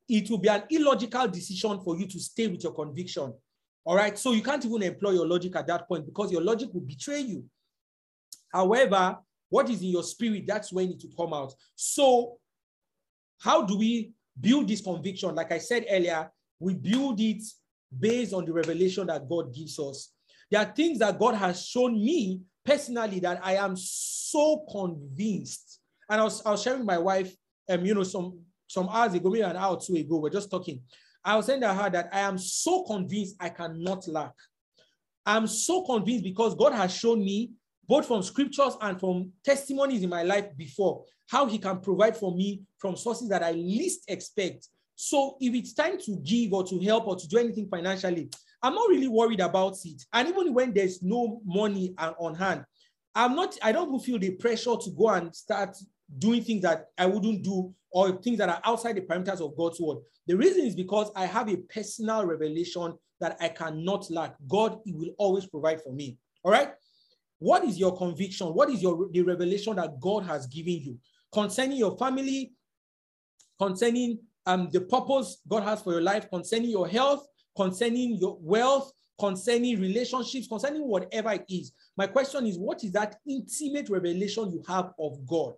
[0.08, 3.34] it will be an illogical decision for you to stay with your conviction.
[3.84, 4.18] All right.
[4.18, 7.20] So you can't even employ your logic at that point because your logic will betray
[7.20, 7.44] you.
[8.52, 11.54] However, what is in your spirit, that's when it will come out.
[11.74, 12.38] So,
[13.40, 15.34] how do we build this conviction?
[15.34, 17.42] Like I said earlier, we build it
[17.96, 20.12] based on the revelation that God gives us.
[20.50, 25.80] There are things that God has shown me personally that I am so convinced.
[26.10, 27.34] And I was, I was sharing with my wife,
[27.68, 30.50] um, you know, some some hours ago, maybe an hour or two ago, we're just
[30.50, 30.82] talking.
[31.24, 34.32] I was saying to her that I am so convinced I cannot lack.
[35.24, 37.52] I'm so convinced because God has shown me,
[37.88, 42.34] both from scriptures and from testimonies in my life before, how He can provide for
[42.34, 44.68] me from sources that I least expect.
[44.94, 48.30] So if it's time to give or to help or to do anything financially,
[48.62, 50.02] I'm not really worried about it.
[50.12, 52.64] And even when there's no money on hand,
[53.14, 55.76] I'm not, I don't feel the pressure to go and start
[56.18, 59.80] doing things that I wouldn't do or things that are outside the parameters of God's
[59.80, 59.98] word.
[60.26, 64.34] The reason is because I have a personal revelation that I cannot lack.
[64.46, 66.18] God will always provide for me.
[66.42, 66.70] All right.
[67.38, 68.48] What is your conviction?
[68.48, 70.98] What is your the revelation that God has given you
[71.32, 72.52] concerning your family,
[73.58, 78.92] concerning um, the purpose God has for your life, concerning your health, concerning your wealth,
[79.18, 81.72] concerning relationships, concerning whatever it is.
[81.96, 85.54] My question is, what is that intimate revelation you have of God?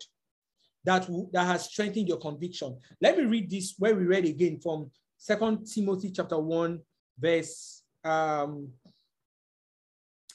[0.84, 2.78] that, that has strengthened your conviction.
[3.00, 6.80] Let me read this where we read again from Second Timothy chapter 1,
[7.18, 8.70] verse um,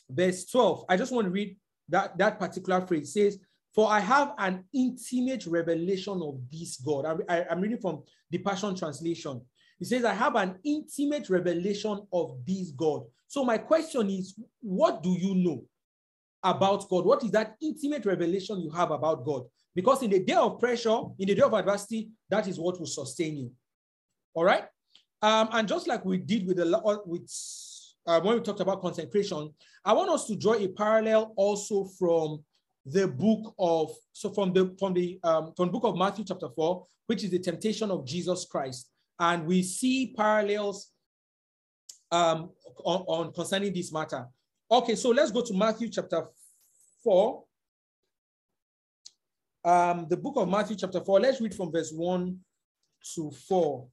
[0.10, 0.86] verse 12.
[0.90, 1.58] I just want to read
[1.90, 3.10] that, that particular phrase.
[3.10, 3.40] It says,
[3.74, 7.06] For I have an intimate revelation of this God.
[7.06, 9.42] I, I, I'm reading from the Passion Translation.
[9.80, 13.04] It says, I have an intimate revelation of this God.
[13.28, 15.64] So my question is, what do you know
[16.44, 17.06] about God?
[17.06, 19.44] What is that intimate revelation you have about God?
[19.74, 22.86] Because in the day of pressure, in the day of adversity, that is what will
[22.86, 23.52] sustain you.
[24.34, 24.64] All right.
[25.22, 27.28] Um, and just like we did with the with
[28.08, 32.44] uh, when we talked about consecration, I want us to draw a parallel also from
[32.86, 36.50] the book of so from the from the um, from the book of Matthew chapter
[36.50, 38.90] four, which is the temptation of Jesus Christ,
[39.20, 40.92] and we see parallels
[42.12, 42.52] um,
[42.84, 44.28] on, on concerning this matter.
[44.70, 46.26] Okay, so let's go to Matthew chapter
[47.04, 47.46] four,
[49.66, 52.40] um, the book of Matthew, chapter 4, let's read from verse 1
[53.16, 53.88] to 4.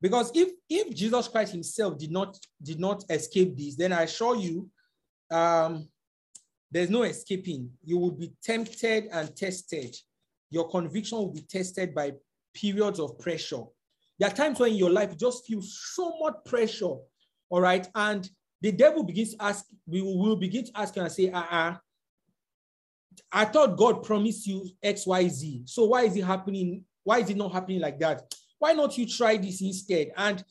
[0.00, 4.36] Because if, if Jesus Christ himself did not, did not escape this, then I assure
[4.36, 4.68] you,
[5.30, 5.88] um,
[6.70, 7.70] there's no escaping.
[7.84, 9.96] You will be tempted and tested.
[10.50, 12.12] Your conviction will be tested by
[12.54, 13.62] periods of pressure.
[14.18, 16.96] There are times when in your life you just feel so much pressure,
[17.50, 17.86] all right?
[17.94, 18.28] And
[18.60, 21.76] the devil begins to ask, we will begin to ask you and say, uh-uh,
[23.32, 25.62] I thought God promised you X, Y, Z.
[25.66, 26.84] So why is it happening?
[27.04, 28.22] Why is it not happening like that?
[28.58, 30.12] Why not you try this instead?
[30.16, 30.42] And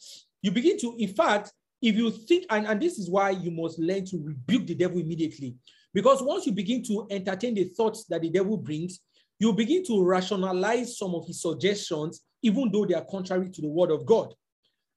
[0.41, 3.79] you begin to, in fact, if you think, and, and this is why you must
[3.79, 5.55] learn to rebuke the devil immediately.
[5.93, 8.99] Because once you begin to entertain the thoughts that the devil brings,
[9.39, 13.67] you begin to rationalize some of his suggestions, even though they are contrary to the
[13.67, 14.33] word of God.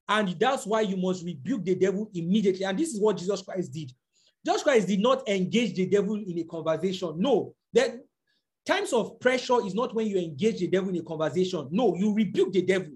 [0.07, 2.65] And that's why you must rebuke the devil immediately.
[2.65, 3.91] And this is what Jesus Christ did.
[4.45, 7.15] Jesus Christ did not engage the devil in a conversation.
[7.17, 7.99] No, that
[8.65, 11.67] times of pressure is not when you engage the devil in a conversation.
[11.71, 12.91] No, you rebuke the devil.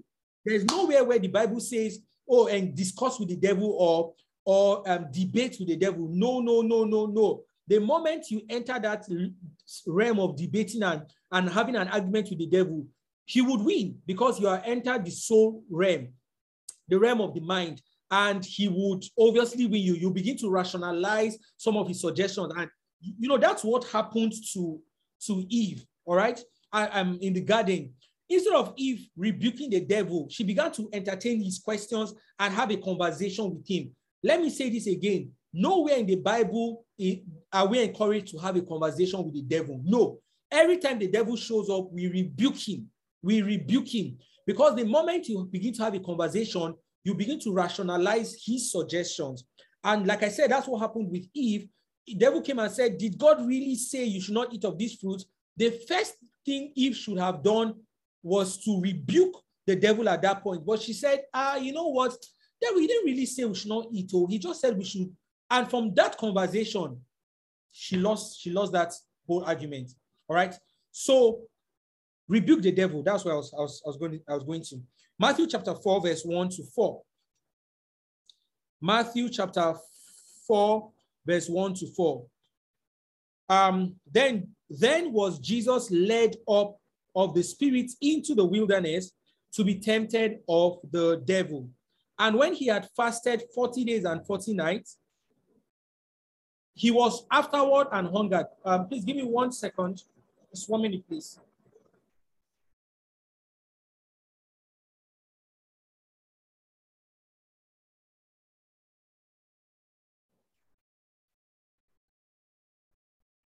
[0.46, 1.98] There's nowhere where the Bible says,
[2.30, 6.08] oh, and discuss with the devil or or um, debate with the devil.
[6.08, 7.42] No, no, no, no, no.
[7.66, 9.04] The moment you enter that
[9.88, 12.86] realm of debating and, and having an argument with the devil,
[13.24, 16.10] he would win because you are entered the soul realm,
[16.86, 17.82] the realm of the mind,
[18.12, 19.94] and he would obviously win you.
[19.94, 24.80] You begin to rationalize some of his suggestions, and you know that's what happened to
[25.26, 25.84] to Eve.
[26.04, 26.40] All right,
[26.72, 27.94] I am in the garden.
[28.28, 32.76] Instead of Eve rebuking the devil, she began to entertain his questions and have a
[32.76, 33.90] conversation with him.
[34.22, 35.30] Let me say this again.
[35.52, 36.84] Nowhere in the Bible
[37.52, 39.80] are we encouraged to have a conversation with the devil.
[39.84, 40.18] No.
[40.50, 42.90] Every time the devil shows up, we rebuke him.
[43.22, 44.18] We rebuke him.
[44.46, 49.44] Because the moment you begin to have a conversation, you begin to rationalize his suggestions.
[49.82, 51.68] And like I said, that's what happened with Eve.
[52.06, 54.94] The devil came and said, Did God really say you should not eat of this
[54.94, 55.22] fruit?
[55.56, 57.74] The first thing Eve should have done
[58.26, 59.36] was to rebuke
[59.66, 60.66] the devil at that point.
[60.66, 62.16] But she said, Ah, you know what?
[62.60, 64.10] Then we didn't really say we should not eat.
[64.14, 65.14] Oh, he just said we should.
[65.48, 67.00] And from that conversation,
[67.70, 68.92] she lost, she lost that
[69.26, 69.92] whole argument.
[70.28, 70.54] All right.
[70.90, 71.42] So
[72.28, 73.02] rebuke the devil.
[73.02, 74.80] That's what I was, I was, I was going, to, I was going to.
[75.18, 77.02] Matthew chapter 4, verse 1 to 4.
[78.80, 79.74] Matthew chapter
[80.48, 80.90] 4,
[81.24, 82.26] verse 1 to 4.
[83.48, 86.76] Um, then, then was Jesus led up
[87.16, 89.12] of the Spirit into the wilderness
[89.54, 91.68] to be tempted of the devil.
[92.18, 94.98] And when he had fasted 40 days and 40 nights,
[96.74, 98.46] he was afterward and hungered.
[98.64, 100.02] Um, please give me one second.
[100.52, 101.38] Just one minute, please.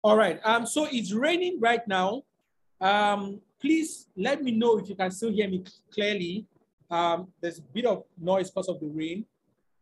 [0.01, 0.39] All right.
[0.43, 2.23] Um, so it's raining right now.
[2.81, 6.45] Um, please let me know if you can still hear me clearly.
[6.89, 9.25] Um, there's a bit of noise because of the rain.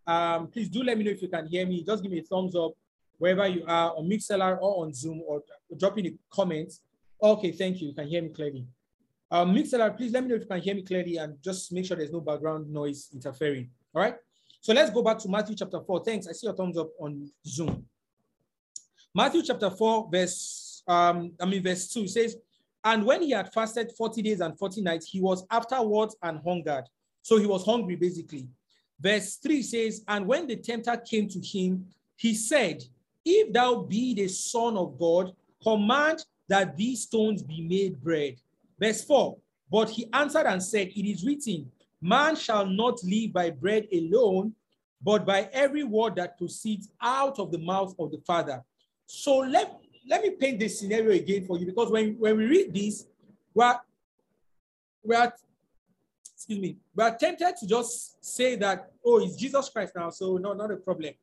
[0.06, 1.84] Um, please do let me know if you can hear me.
[1.84, 2.72] Just give me a thumbs up
[3.18, 5.44] wherever you are on Mixlr or on Zoom or
[5.78, 6.82] drop in the comments.
[7.22, 7.90] Okay, thank you.
[7.90, 8.66] You can hear me clearly.
[9.30, 11.86] Um, Mixlr, please let me know if you can hear me clearly and just make
[11.86, 13.70] sure there's no background noise interfering.
[13.94, 14.16] All right.
[14.62, 16.04] So let's go back to Matthew chapter 4.
[16.04, 16.28] Thanks.
[16.28, 17.86] I see your thumbs up on Zoom.
[19.14, 22.38] Matthew chapter 4, verse um, I mean verse 2 says,
[22.88, 26.86] And when he had fasted 40 days and 40 nights, he was afterwards and hungered.
[27.22, 28.48] So he was hungry, basically.
[28.98, 32.82] Verse 3 says, And when the tempter came to him, he said,
[33.26, 38.38] If thou be the Son of God, command that these stones be made bread.
[38.80, 39.36] Verse 4
[39.70, 41.70] But he answered and said, It is written,
[42.02, 44.54] Man shall not live by bread alone,
[45.02, 48.64] but by every word that proceeds out of the mouth of the Father.
[49.08, 49.76] So let,
[50.08, 53.06] let me paint this scenario again for you because when, when we read this,
[53.54, 53.76] we're,
[55.04, 55.32] we're
[56.34, 60.38] excuse me, we are tempted to just say that, oh, it's Jesus Christ now, so
[60.38, 61.14] no, not a problem.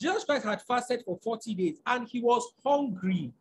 [0.00, 3.32] Jesus Christ had fasted for 40 days and he was hungry.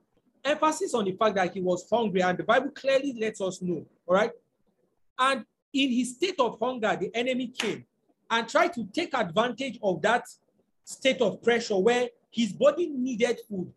[0.45, 3.85] Emphasis on the fact that he was hungry, and the Bible clearly lets us know,
[4.07, 4.31] all right?
[5.19, 7.85] And in his state of hunger, the enemy came
[8.29, 10.25] and tried to take advantage of that
[10.83, 13.71] state of pressure where his body needed food.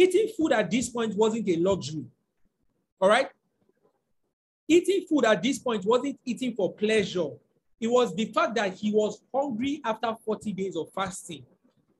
[0.00, 2.06] Eating food at this point wasn't a luxury,
[2.98, 3.28] all right?
[4.66, 7.28] Eating food at this point wasn't eating for pleasure.
[7.78, 11.44] It was the fact that he was hungry after 40 days of fasting.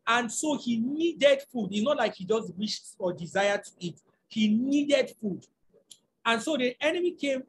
[0.06, 1.68] And so he needed food.
[1.72, 4.00] It's not like he just wished or desired to eat.
[4.28, 5.46] He needed food.
[6.24, 7.42] And so the enemy came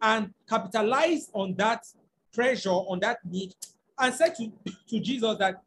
[0.00, 1.84] and capitalized on that
[2.32, 3.56] pressure, on that need,
[3.98, 4.52] and said to,
[4.88, 5.60] to Jesus that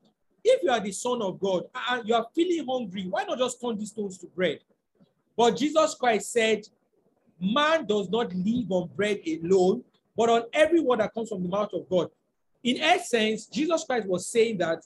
[0.43, 3.61] if you are the son of God and you are feeling hungry, why not just
[3.61, 4.59] turn these stones to bread?
[5.37, 6.63] But Jesus Christ said,
[7.39, 9.83] man does not live on bread alone,
[10.15, 12.09] but on every word that comes from the mouth of God.
[12.63, 14.79] In essence, Jesus Christ was saying that,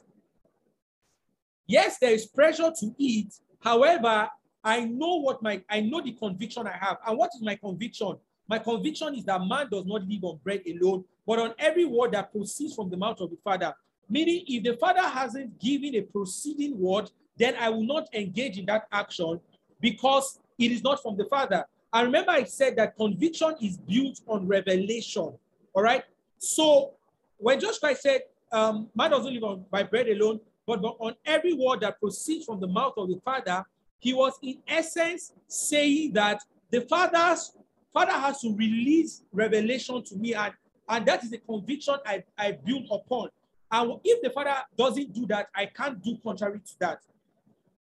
[1.68, 3.34] yes, there is pressure to eat.
[3.62, 4.30] However,
[4.64, 6.98] I know what my, I know the conviction I have.
[7.06, 8.16] And what is my conviction?
[8.48, 12.14] My conviction is that man does not live on bread alone, but on every word
[12.14, 13.74] that proceeds from the mouth of the Father.
[14.10, 18.66] Meaning, if the Father hasn't given a proceeding word, then I will not engage in
[18.68, 19.40] that action
[19.82, 21.66] because it is not from the Father.
[21.92, 25.34] I remember I said that conviction is built on revelation.
[25.74, 26.04] All right.
[26.38, 26.94] So
[27.38, 31.16] when Jesus Christ said, um, man doesn't live on by bread alone, but, but on
[31.26, 33.66] every word that proceeds from the mouth of the Father,
[34.00, 36.42] he was in essence saying that
[36.72, 37.54] the Father's
[37.94, 40.54] Father has to release revelation to me, and,
[40.90, 43.30] and that is the conviction I, I build upon.
[43.72, 47.00] And if the Father doesn't do that, I can't do contrary to that.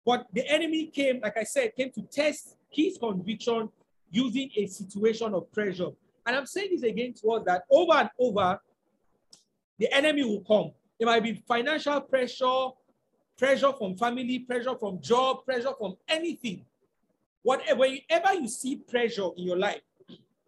[0.06, 3.70] But the enemy came, like I said, came to test his conviction
[4.10, 5.90] using a situation of pressure.
[6.26, 8.60] And I'm saying this again to us that over and over,
[9.80, 10.72] the enemy will come.
[11.00, 12.70] It might be financial pressure,
[13.38, 16.66] pressure from family, pressure from job, pressure from anything.
[17.42, 19.82] Whatever, whenever you see pressure in your life,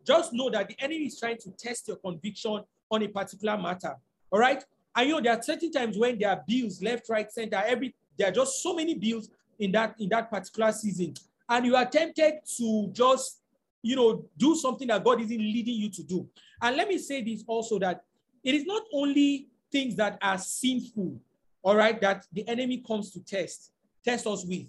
[0.06, 2.62] just know that the enemy is trying to test your conviction
[2.92, 3.96] on a particular matter.
[4.30, 4.64] All right.
[4.96, 8.28] I know there are certain times when there are bills left, right, center, every there
[8.28, 9.30] are just so many bills
[9.60, 11.14] in that in that particular season,
[11.50, 13.41] and you are tempted to just
[13.82, 16.28] you know do something that God isn't leading you to do.
[16.62, 18.04] And let me say this also that
[18.44, 21.20] it is not only things that are sinful,
[21.64, 23.72] all right, that the enemy comes to test,
[24.04, 24.68] test us with.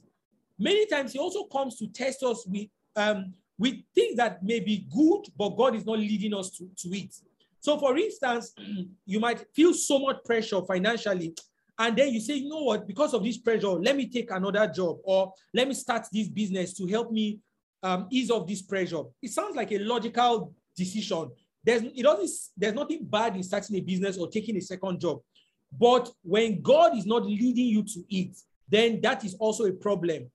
[0.59, 4.87] Many times he also comes to test us with um, with things that may be
[4.93, 7.15] good, but God is not leading us to, to it.
[7.65, 8.53] So, for instance,
[9.07, 11.35] you might feel so much pressure financially,
[11.79, 14.67] and then you say, you know what, because of this pressure, let me take another
[14.67, 17.41] job or let me start this business to help me
[17.83, 19.03] um, ease off this pressure.
[19.23, 21.31] It sounds like a logical decision,
[21.65, 25.21] there's it doesn't there's nothing bad in starting a business or taking a second job.
[25.73, 28.37] But when God is not leading you to it,
[28.69, 30.31] then that is also a problem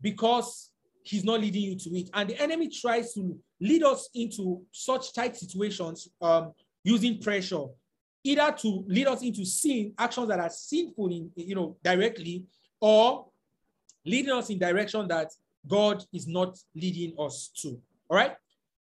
[0.00, 0.70] because
[1.04, 2.10] he's not leading you to it.
[2.12, 6.52] And the enemy tries to lead us into such tight situations um,
[6.84, 7.64] using pressure,
[8.24, 12.44] either to lead us into sin, actions that are sinful in, you know, directly,
[12.80, 13.26] or
[14.04, 15.30] leading us in direction that
[15.66, 17.80] God is not leading us to.
[18.08, 18.36] All right.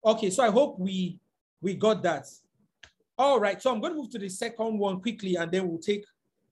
[0.04, 1.18] Okay, so I hope we
[1.60, 2.26] we got that.
[3.16, 5.78] All right, so I'm going to move to the second one quickly, and then we'll
[5.78, 6.04] take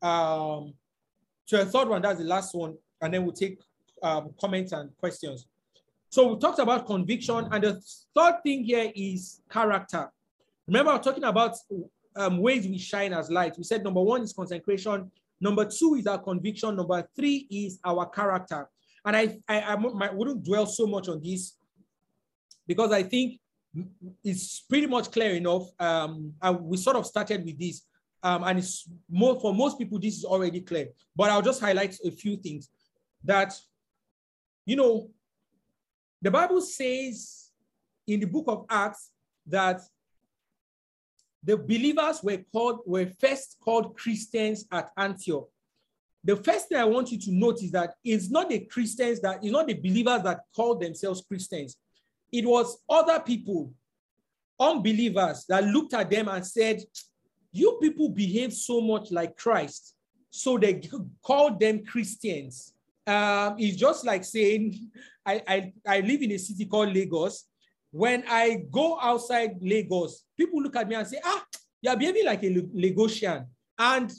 [0.02, 0.74] um,
[1.48, 2.02] to a third one.
[2.02, 3.58] That's the last one, and then we'll take
[4.02, 5.46] um, comments and questions.
[6.10, 7.80] So we talked about conviction, and the
[8.16, 10.10] third thing here is character.
[10.66, 11.56] Remember, we're talking about
[12.16, 13.56] um, ways we shine as light.
[13.56, 15.08] We said number one is consecration,
[15.40, 18.68] number two is our conviction, number three is our character.
[19.04, 21.56] And I, I, I wouldn't dwell so much on this
[22.66, 23.40] because I think
[24.24, 25.68] it's pretty much clear enough.
[25.78, 27.82] Um, and we sort of started with this,
[28.24, 30.88] um, and it's more for most people, this is already clear.
[31.14, 32.68] But I'll just highlight a few things
[33.22, 33.54] that,
[34.66, 35.08] you know,
[36.22, 37.50] the Bible says
[38.06, 39.10] in the book of Acts
[39.46, 39.80] that
[41.42, 45.48] the believers were called were first called Christians at Antioch.
[46.22, 49.42] The first thing I want you to note is that it's not the Christians that
[49.42, 51.76] it's not the believers that called themselves Christians
[52.32, 53.72] it was other people,
[54.58, 56.82] unbelievers, that looked at them and said,
[57.52, 59.94] You people behave so much like Christ.
[60.30, 60.80] So they
[61.22, 62.74] called them Christians.
[63.06, 64.90] Um, it's just like saying,
[65.24, 67.46] I, I, I live in a city called Lagos.
[67.90, 71.44] When I go outside Lagos, people look at me and say, Ah,
[71.82, 73.46] you're behaving like a Lagosian.
[73.78, 74.12] And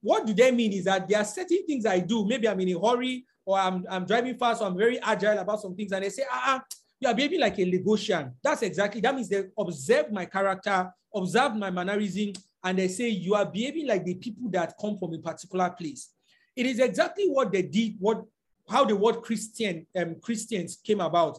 [0.00, 2.26] what do they mean is that there are certain things I do.
[2.26, 5.60] Maybe I'm in a hurry or I'm, I'm driving fast, or I'm very agile about
[5.60, 5.92] some things.
[5.92, 6.64] And they say, ah, ah
[6.98, 8.32] you are behaving like a Lagosian.
[8.42, 12.32] That's exactly, that means they observe my character, observe my mannerism,
[12.64, 16.10] and they say you are behaving like the people that come from a particular place.
[16.56, 18.24] It is exactly what they did, what
[18.68, 21.38] how the word Christian um, Christians came about.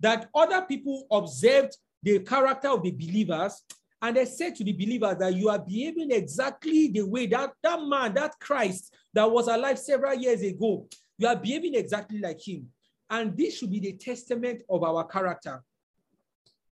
[0.00, 3.62] That other people observed the character of the believers,
[4.02, 7.82] and they said to the believers that you are behaving exactly the way that that
[7.82, 10.86] man, that Christ that was alive several years ago,
[11.18, 12.68] you are behaving exactly like him.
[13.08, 15.62] And this should be the testament of our character.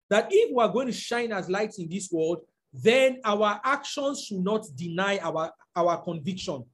[0.09, 4.24] That if we are going to shine as lights in this world, then our actions
[4.24, 6.64] should not deny our, our conviction.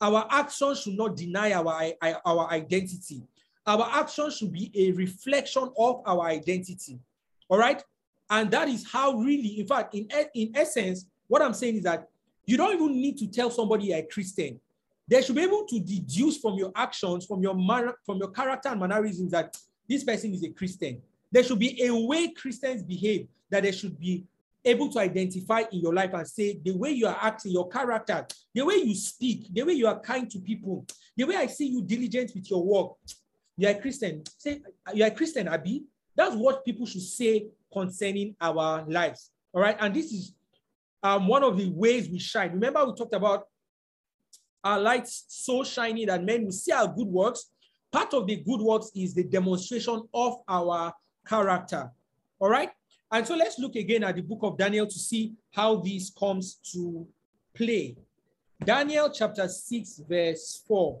[0.00, 1.92] Our actions should not deny our,
[2.24, 3.22] our identity.
[3.66, 6.98] Our actions should be a reflection of our identity.
[7.48, 7.82] All right?
[8.28, 12.08] And that is how really, in fact, in, in essence, what I'm saying is that
[12.44, 14.60] you don't even need to tell somebody you're a Christian
[15.08, 18.70] they should be able to deduce from your actions, from your man, from your character
[18.70, 19.56] and mannerisms that
[19.88, 21.00] this person is a Christian.
[21.30, 24.24] There should be a way Christians behave that they should be
[24.66, 28.26] able to identify in your life and say the way you are acting, your character,
[28.52, 30.84] the way you speak, the way you are kind to people,
[31.16, 32.96] the way I see you diligent with your work.
[33.56, 34.22] You're a Christian.
[34.38, 34.60] Say
[34.92, 35.84] you're a Christian, Abby.
[36.16, 39.30] That's what people should say concerning our lives.
[39.52, 39.76] All right.
[39.78, 40.34] And this is
[41.02, 42.52] um, one of the ways we shine.
[42.52, 43.44] Remember, we talked about
[44.64, 47.50] our lights so shiny that men will see our good works.
[47.92, 50.92] Part of the good works is the demonstration of our
[51.26, 51.90] character.
[52.40, 52.70] All right.
[53.16, 56.56] And so let's look again at the book of Daniel to see how this comes
[56.72, 57.08] to
[57.54, 57.96] play.
[58.62, 61.00] Daniel chapter 6, verse 4.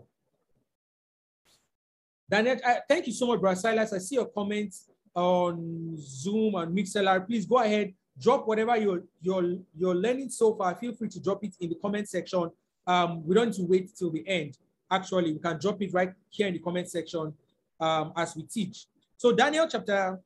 [2.30, 3.92] Daniel, uh, thank you so much, Brother Silas.
[3.92, 7.26] I see your comments on Zoom and Mixlr.
[7.26, 10.74] Please go ahead, drop whatever you're, you're, you're learning so far.
[10.74, 12.50] Feel free to drop it in the comment section
[12.86, 14.56] um, we don't need to wait till the end.
[14.90, 17.34] Actually, we can drop it right here in the comment section
[17.78, 18.86] um, as we teach.
[19.18, 20.18] So Daniel chapter,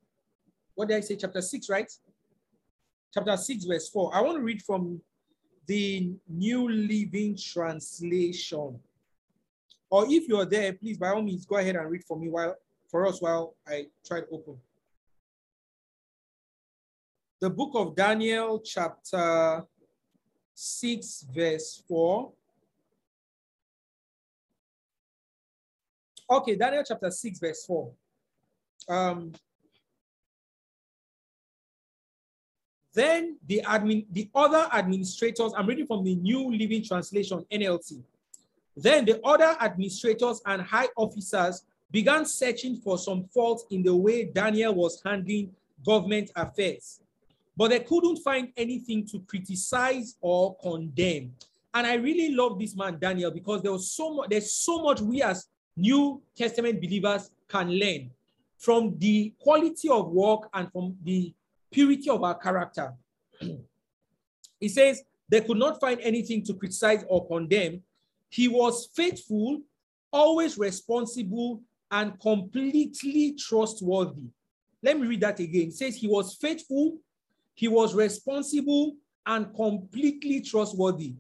[0.74, 1.16] what did I say?
[1.16, 1.90] Chapter six, right?
[3.12, 4.14] Chapter six, verse four.
[4.14, 5.00] I want to read from
[5.66, 8.78] the New Living Translation.
[9.90, 12.56] Or if you're there, please by all means go ahead and read for me while
[12.88, 14.56] for us while I try to open.
[17.40, 19.64] The book of Daniel, chapter
[20.54, 22.32] 6, verse 4.
[26.30, 27.92] Okay, Daniel chapter 6, verse 4.
[28.88, 29.32] Um,
[32.92, 38.02] then the admin, the other administrators, I'm reading from the New Living Translation, NLT.
[38.76, 44.24] Then the other administrators and high officers began searching for some fault in the way
[44.24, 45.52] Daniel was handling
[45.84, 47.00] government affairs,
[47.56, 51.32] but they couldn't find anything to criticize or condemn.
[51.72, 55.00] And I really love this man, Daniel, because there was so much, there's so much
[55.00, 58.10] we as New Testament believers can learn
[58.58, 61.32] from the quality of work and from the
[61.70, 62.94] purity of our character.
[64.60, 67.82] he says they could not find anything to criticize or condemn.
[68.28, 69.60] He was faithful,
[70.12, 74.28] always responsible, and completely trustworthy.
[74.82, 75.68] Let me read that again.
[75.68, 76.98] It says he was faithful,
[77.54, 78.96] he was responsible,
[79.26, 81.14] and completely trustworthy.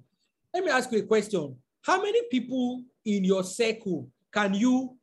[0.54, 1.56] Let me ask you a question.
[1.82, 4.96] How many people in your circle can you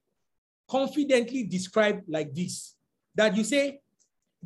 [0.70, 2.76] confidently describe like this?
[3.16, 3.82] That you say,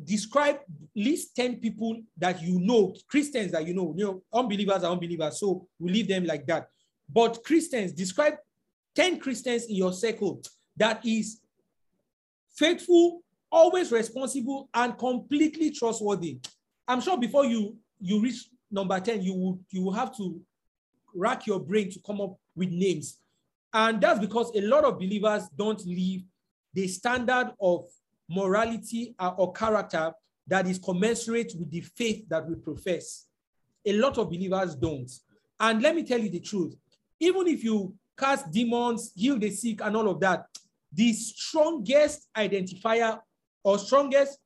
[0.02, 0.58] describe
[0.94, 5.38] least 10 people that you know, Christians that you know, you know, unbelievers are unbelievers,
[5.38, 6.68] so we leave them like that.
[7.08, 8.34] But Christians, describe
[8.94, 10.42] 10 Christians in your circle
[10.76, 11.40] that is
[12.54, 16.38] faithful, always responsible, and completely trustworthy.
[16.88, 20.40] I'm sure before you, you reach number 10, you will, you will have to
[21.14, 23.18] rack your brain to come up with names.
[23.72, 26.22] And that's because a lot of believers don't live
[26.74, 27.86] the standard of
[28.32, 30.12] morality or character
[30.46, 33.26] that is commensurate with the faith that we profess.
[33.84, 35.10] A lot of believers don't.
[35.58, 36.74] And let me tell you the truth.
[37.20, 40.46] Even if you cast demons, heal the sick, and all of that,
[40.92, 43.18] the strongest identifier
[43.64, 44.38] or strongest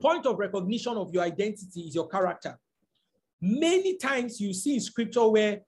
[0.00, 2.58] point of recognition of your identity is your character.
[3.40, 5.60] Many times you see in scripture where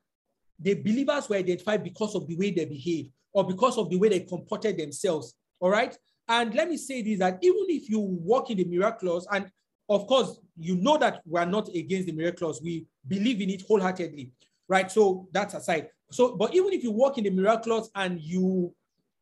[0.58, 4.08] the believers were identified because of the way they behave or because of the way
[4.08, 5.34] they comported themselves.
[5.58, 5.96] All right.
[6.28, 9.50] And let me say this that even if you walk in the miraculous, and
[9.88, 13.62] of course, you know that we are not against the miraculous, we believe in it
[13.66, 14.30] wholeheartedly,
[14.68, 14.90] right?
[14.90, 15.88] So that's aside.
[16.12, 18.74] So, but even if you walk in the miraculous and you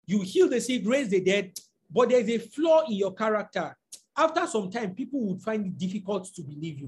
[0.06, 1.52] you heal the sick, raise the dead,
[1.90, 3.76] but there's a flaw in your character.
[4.16, 6.80] After some time, people would find it difficult to believe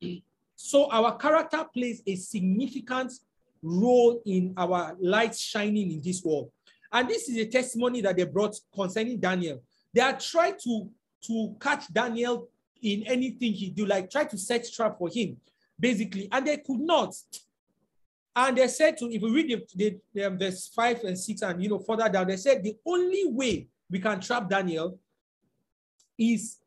[0.00, 0.22] you.
[0.56, 3.12] So our character plays a significant
[3.62, 6.50] role in our light shining in this world.
[6.96, 9.62] And this is a testimony that they brought concerning Daniel.
[9.92, 10.88] They are trying to,
[11.26, 12.48] to catch Daniel
[12.80, 15.36] in anything he do, like try to set trap for him,
[15.78, 17.14] basically, and they could not.
[18.34, 21.62] And they said to, if we read the, the um, verse five and six, and
[21.62, 24.98] you know further down, they said the only way we can trap Daniel
[26.18, 26.60] is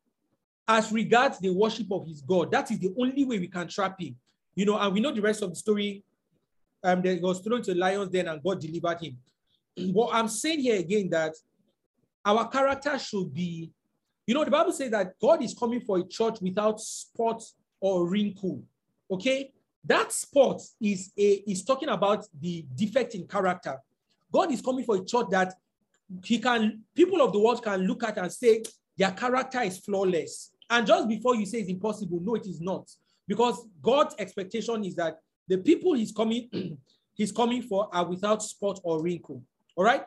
[0.68, 2.52] as regards the worship of his God.
[2.52, 4.16] That is the only way we can trap him.
[4.54, 6.04] You know, and we know the rest of the story.
[6.84, 9.18] Um, they was thrown to the lions then, and God delivered him.
[9.94, 11.36] But I'm saying here again that
[12.26, 13.72] our character should be,
[14.28, 17.44] you know, the Bible says that God is coming for a church without spot
[17.80, 18.64] or wrinkle.
[19.12, 19.52] Okay,
[19.84, 23.78] that spot is a is talking about the defect in character.
[24.32, 25.54] God is coming for a church that
[26.24, 28.62] he can people of the world can look at and say
[28.98, 30.52] their character is flawless.
[30.70, 32.88] And just before you say it's impossible, no, it is not.
[33.28, 36.50] Because God's expectation is that the people he's coming,
[37.14, 39.44] he's coming for are without spot or wrinkle.
[39.80, 40.04] All right.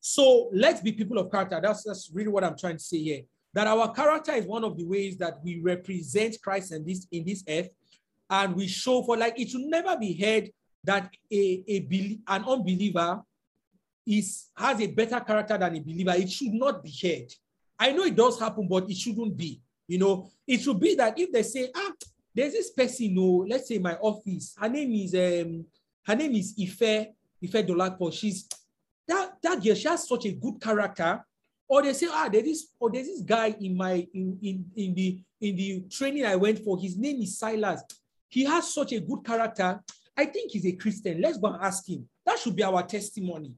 [0.00, 1.60] So let's be people of character.
[1.62, 3.20] That's, that's really what I'm trying to say here.
[3.52, 7.26] That our character is one of the ways that we represent Christ in this in
[7.26, 7.68] this earth
[8.30, 10.50] and we show for like it should never be heard
[10.84, 13.20] that a, a an unbeliever
[14.06, 16.14] is has a better character than a believer.
[16.16, 17.30] It should not be heard.
[17.78, 19.60] I know it does happen, but it shouldn't be.
[19.86, 21.92] You know, it should be that if they say, ah,
[22.34, 25.66] there's this person, you know, let's say my office, her name is um,
[26.06, 27.08] her name is Ife,
[27.42, 28.12] Ife Dolapo.
[28.12, 28.48] She's
[29.08, 31.24] that that girl, she has such a good character.
[31.68, 34.92] Or they say, ah, there's this, or there's this guy in my in, in, in
[34.92, 36.76] the in the training I went for.
[36.76, 37.82] His name is Silas.
[38.28, 39.80] He has such a good character.
[40.16, 41.20] I think he's a Christian.
[41.20, 42.08] Let's go and ask him.
[42.26, 43.54] That should be our testimony.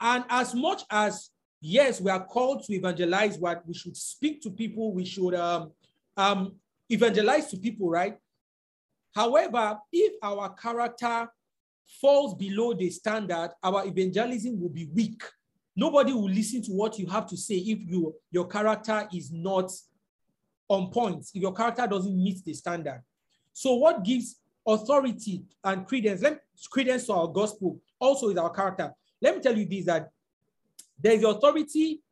[0.00, 4.50] And as much as, yes, we are called to evangelize, what we should speak to
[4.50, 5.72] people, we should um,
[6.16, 6.54] um,
[6.88, 8.16] evangelize to people, right?
[9.14, 11.28] However, if our character
[12.00, 15.22] falls below the standard, our evangelism will be weak.
[15.74, 19.70] Nobody will listen to what you have to say if you, your character is not
[20.68, 23.02] on point, if your character doesn't meet the standard.
[23.52, 28.92] So, what gives authority and credence, let, credence to our gospel also is our character.
[29.20, 30.10] Let me tell you this that
[31.00, 32.02] there's the authority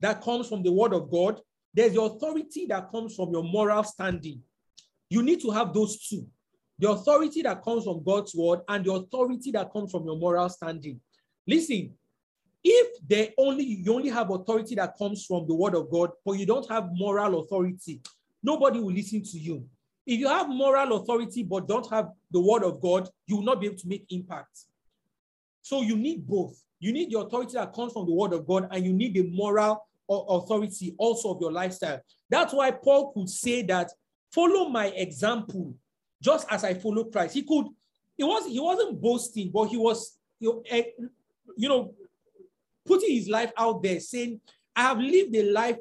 [0.00, 1.40] that comes from the word of God,
[1.74, 4.40] there's the authority that comes from your moral standing.
[5.10, 6.26] You need to have those two
[6.78, 10.48] the authority that comes from God's word and the authority that comes from your moral
[10.48, 11.00] standing.
[11.46, 11.94] Listen,
[12.62, 16.32] if they only you only have authority that comes from the word of God, but
[16.32, 18.00] you don't have moral authority,
[18.42, 19.64] nobody will listen to you.
[20.06, 23.60] If you have moral authority but don't have the word of God, you will not
[23.60, 24.58] be able to make impact.
[25.62, 26.60] So you need both.
[26.78, 29.22] You need the authority that comes from the word of God, and you need the
[29.22, 32.00] moral authority also of your lifestyle.
[32.30, 33.90] That's why Paul could say that,
[34.32, 35.74] follow my example
[36.20, 37.34] just as I follow Christ.
[37.34, 37.66] He could,
[38.16, 40.84] he was he wasn't boasting, but he was you know, eh,
[41.56, 41.94] you know
[42.86, 44.40] putting his life out there, saying,
[44.74, 45.78] I have lived a life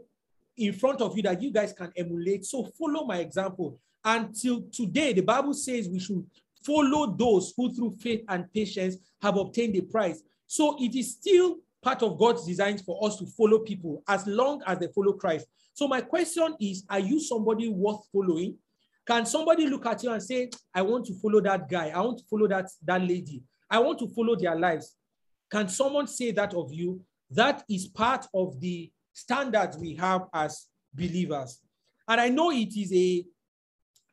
[0.58, 2.46] in front of you that you guys can emulate.
[2.46, 3.80] So follow my example.
[4.04, 6.26] Until today, the Bible says we should
[6.64, 10.24] follow those who through faith and patience have obtained the prize.
[10.48, 14.62] So it is still part of God's design for us to follow people as long
[14.66, 15.48] as they follow Christ.
[15.74, 18.58] So my question is, are you somebody worth following?
[19.08, 22.20] Can somebody look at you and say, I want to follow that guy, I want
[22.20, 24.96] to follow that, that lady, I want to follow their lives?
[25.52, 27.02] Can someone say that of you?
[27.30, 31.60] That is part of the standards we have as believers.
[32.08, 33.26] And I know it is a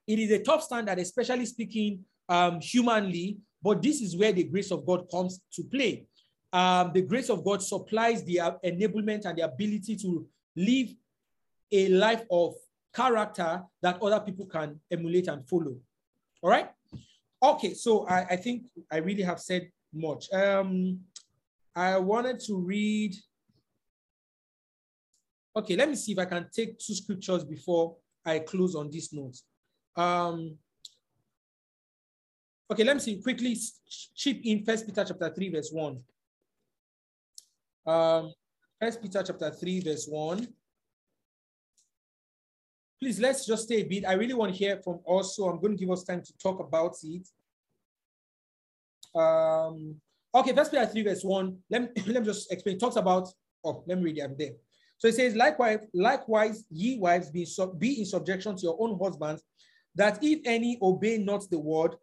[0.06, 4.72] it is a tough standard, especially speaking um, humanly, but this is where the grace
[4.72, 6.06] of God comes to play.
[6.52, 10.26] Um, the grace of God supplies the enablement and the ability to
[10.56, 10.88] live
[11.70, 12.54] a life of
[12.94, 15.76] character that other people can emulate and follow.
[16.42, 16.70] All right.
[17.42, 20.32] Okay, so I, I think I really have said much.
[20.32, 21.00] Um,
[21.74, 23.14] I wanted to read.
[25.56, 29.12] Okay, let me see if I can take two scriptures before I close on this
[29.12, 29.36] note.
[29.96, 30.56] Um,
[32.70, 33.56] okay, let me see quickly
[34.14, 36.00] chip in First Peter chapter 3, verse 1.
[37.86, 38.32] Um,
[38.80, 40.48] First Peter chapter 3, verse 1
[43.02, 44.04] please let's just stay a bit.
[44.06, 46.32] I really want to hear from us, so I'm going to give us time to
[46.38, 47.28] talk about it.
[49.12, 49.96] Um,
[50.32, 51.58] okay, First Peter 3, verse 1.
[51.68, 52.76] Let me, let me just explain.
[52.76, 53.28] It talks about,
[53.64, 54.20] oh, let me read it.
[54.22, 54.52] I'm there.
[54.98, 58.96] So it says, likewise, likewise, ye wives, be, sub, be in subjection to your own
[59.02, 59.42] husbands,
[59.96, 61.96] that if any obey not the word,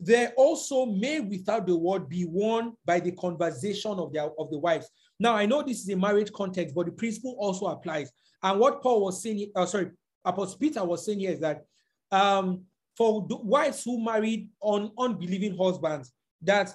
[0.00, 4.58] they also may without the word be won by the conversation of their of the
[4.58, 4.90] wives.
[5.20, 8.10] Now I know this is a marriage context, but the principle also applies.
[8.44, 9.90] And what Paul was saying, uh, sorry,
[10.22, 11.64] Apostle Peter was saying here is that
[12.12, 12.64] um,
[12.94, 16.74] for the wives who married on unbelieving husbands, that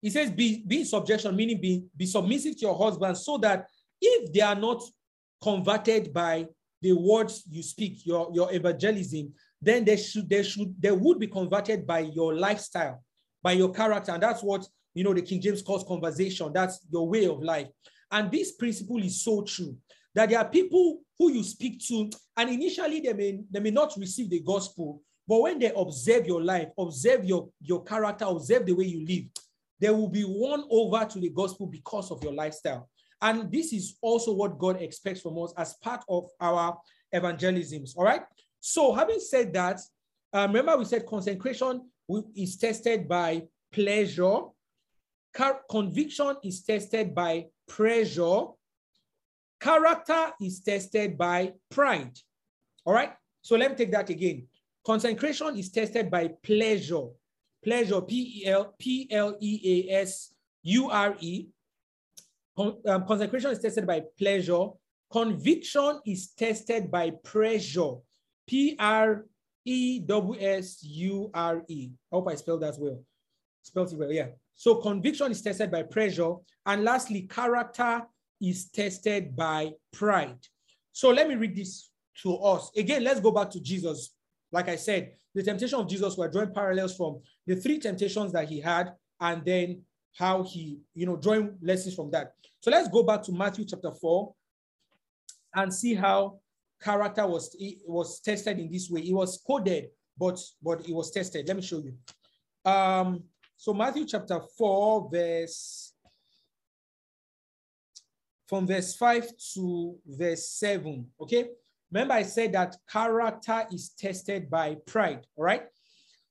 [0.00, 3.66] he says be, be in subjection, meaning be, be submissive to your husband, so that
[4.00, 4.80] if they are not
[5.42, 6.46] converted by
[6.80, 11.26] the words you speak, your, your evangelism, then they should, they should, they would be
[11.26, 13.02] converted by your lifestyle,
[13.42, 14.12] by your character.
[14.12, 16.52] And that's what you know the King James calls conversation.
[16.52, 17.66] That's your way of life.
[18.10, 19.76] And this principle is so true
[20.14, 23.94] that there are people who you speak to, and initially they may, they may not
[23.96, 28.72] receive the gospel, but when they observe your life, observe your, your character, observe the
[28.72, 29.24] way you live,
[29.78, 32.88] they will be won over to the gospel because of your lifestyle.
[33.22, 36.78] And this is also what God expects from us as part of our
[37.12, 37.94] evangelisms.
[37.96, 38.22] All right.
[38.60, 39.80] So, having said that,
[40.32, 41.88] uh, remember we said consecration
[42.34, 43.42] is tested by
[43.72, 44.40] pleasure,
[45.70, 48.46] conviction is tested by pressure.
[49.60, 52.18] Character is tested by pride.
[52.84, 53.12] All right.
[53.42, 54.46] So let me take that again.
[54.84, 57.06] Concentration is tested by pleasure.
[57.62, 61.46] Pleasure, P E L P L E A S U R E.
[62.56, 64.66] Um, consecration is tested by pleasure.
[65.12, 67.96] Conviction is tested by pressure.
[68.46, 69.26] P R
[69.64, 71.90] E W S U R E.
[72.10, 73.04] I hope I spelled that well.
[73.62, 74.28] Spelled it well, yeah.
[74.60, 76.34] So conviction is tested by pressure.
[76.66, 78.02] And lastly, character
[78.42, 80.36] is tested by pride.
[80.92, 81.88] So let me read this
[82.22, 82.70] to us.
[82.76, 84.14] Again, let's go back to Jesus.
[84.52, 88.50] Like I said, the temptation of Jesus were drawing parallels from the three temptations that
[88.50, 89.80] he had and then
[90.14, 92.34] how he, you know, drawing lessons from that.
[92.60, 94.34] So let's go back to Matthew chapter 4
[95.54, 96.38] and see how
[96.82, 97.56] character was,
[97.86, 99.00] was tested in this way.
[99.00, 99.86] It was coded,
[100.18, 101.48] but, but it was tested.
[101.48, 101.94] Let me show you.
[102.70, 103.24] Um,
[103.60, 105.92] so Matthew chapter 4, verse
[108.48, 111.06] from verse 5 to verse 7.
[111.20, 111.50] Okay.
[111.92, 115.26] Remember, I said that character is tested by pride.
[115.36, 115.64] All right.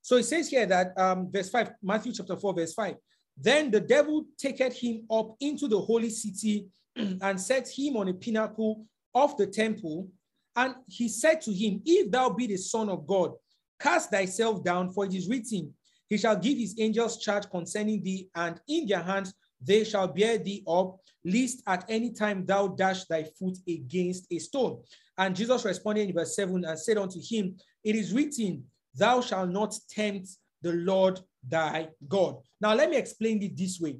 [0.01, 2.95] So it says here that um, verse 5, Matthew chapter 4, verse 5.
[3.37, 6.65] Then the devil taketh him up into the holy city
[6.95, 10.07] and set him on a pinnacle of the temple.
[10.55, 13.33] And he said to him, If thou be the Son of God,
[13.79, 15.75] cast thyself down, for it is written,
[16.09, 20.37] He shall give his angels charge concerning thee, and in their hands they shall bear
[20.37, 24.81] thee up, lest at any time thou dash thy foot against a stone.
[25.17, 28.63] And Jesus responded in verse 7 and said unto him, It is written,
[28.95, 30.29] Thou shalt not tempt
[30.61, 32.37] the Lord thy God.
[32.59, 33.97] Now, let me explain it this way.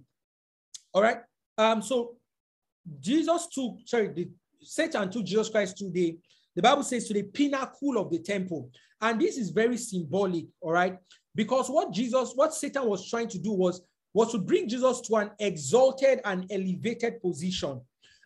[0.93, 1.19] All right.
[1.57, 2.15] Um, so
[2.99, 4.29] Jesus took, sorry, the
[4.61, 6.17] Satan took Jesus Christ to the,
[6.55, 8.69] the Bible says to the pinnacle of the temple.
[9.01, 10.97] And this is very symbolic, all right?
[11.35, 13.81] Because what Jesus, what Satan was trying to do was,
[14.13, 17.81] was to bring Jesus to an exalted and elevated position.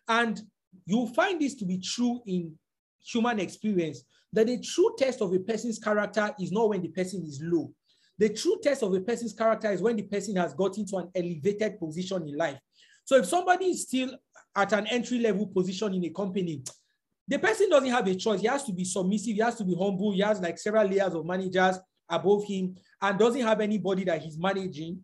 [0.08, 0.40] And
[0.86, 2.58] you find this to be true in
[3.04, 7.22] human experience that the true test of a person's character is not when the person
[7.22, 7.72] is low.
[8.18, 11.10] The true test of a person's character is when the person has got into an
[11.14, 12.58] elevated position in life.
[13.04, 14.10] So if somebody is still
[14.56, 16.62] at an entry level position in a company,
[17.26, 18.40] the person doesn't have a choice.
[18.40, 21.14] He has to be submissive, he has to be humble, he has like several layers
[21.14, 21.78] of managers
[22.08, 25.00] above him and doesn't have anybody that he's managing.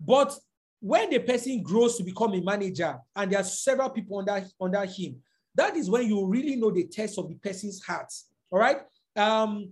[0.00, 0.36] But
[0.80, 4.84] when the person grows to become a manager and there are several people under, under
[4.84, 5.16] him,
[5.54, 8.12] that is when you really know the test of the person's heart.
[8.50, 8.78] All right.
[9.16, 9.70] Um,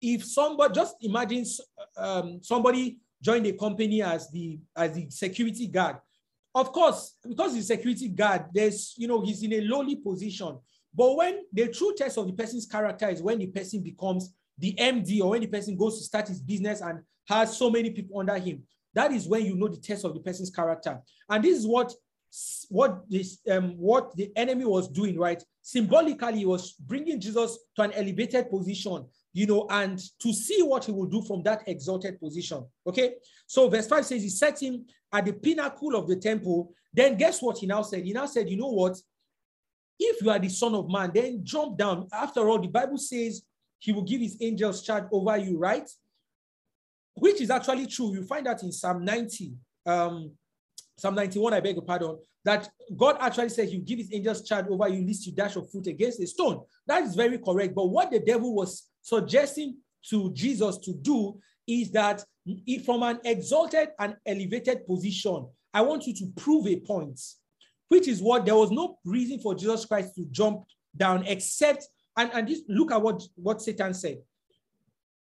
[0.00, 1.44] if somebody just imagine
[1.96, 5.96] um, somebody joined a company as the as the security guard
[6.54, 10.58] of course because he's security guard there's you know he's in a lowly position
[10.94, 14.74] but when the true test of the person's character is when the person becomes the
[14.74, 18.18] md or when the person goes to start his business and has so many people
[18.18, 18.62] under him
[18.94, 21.92] that is when you know the test of the person's character and this is what
[22.70, 27.82] what this um what the enemy was doing right symbolically he was bringing jesus to
[27.82, 32.20] an elevated position you know, and to see what he will do from that exalted
[32.20, 32.64] position.
[32.86, 33.14] Okay.
[33.46, 36.72] So verse 5 says he set him at the pinnacle of the temple.
[36.92, 38.04] Then guess what he now said?
[38.04, 38.98] He now said, you know what?
[39.98, 42.08] If you are the son of man, then jump down.
[42.12, 43.42] After all, the Bible says
[43.82, 45.90] he will give his angels charge over you, right?
[47.14, 48.14] Which is actually true.
[48.14, 49.54] You find that in Psalm 90.
[49.84, 50.30] Um,
[50.96, 54.46] Psalm 91, I beg your pardon, that God actually says he will give his angels
[54.46, 56.60] charge over you, lest you dash your foot against a stone.
[56.86, 57.74] That is very correct.
[57.74, 59.78] But what the devil was suggesting
[60.10, 62.24] to Jesus to do is that
[62.84, 67.20] from an exalted and elevated position, I want you to prove a point,
[67.88, 70.66] which is what there was no reason for Jesus Christ to jump
[70.96, 74.18] down except, and, and just look at what, what Satan said.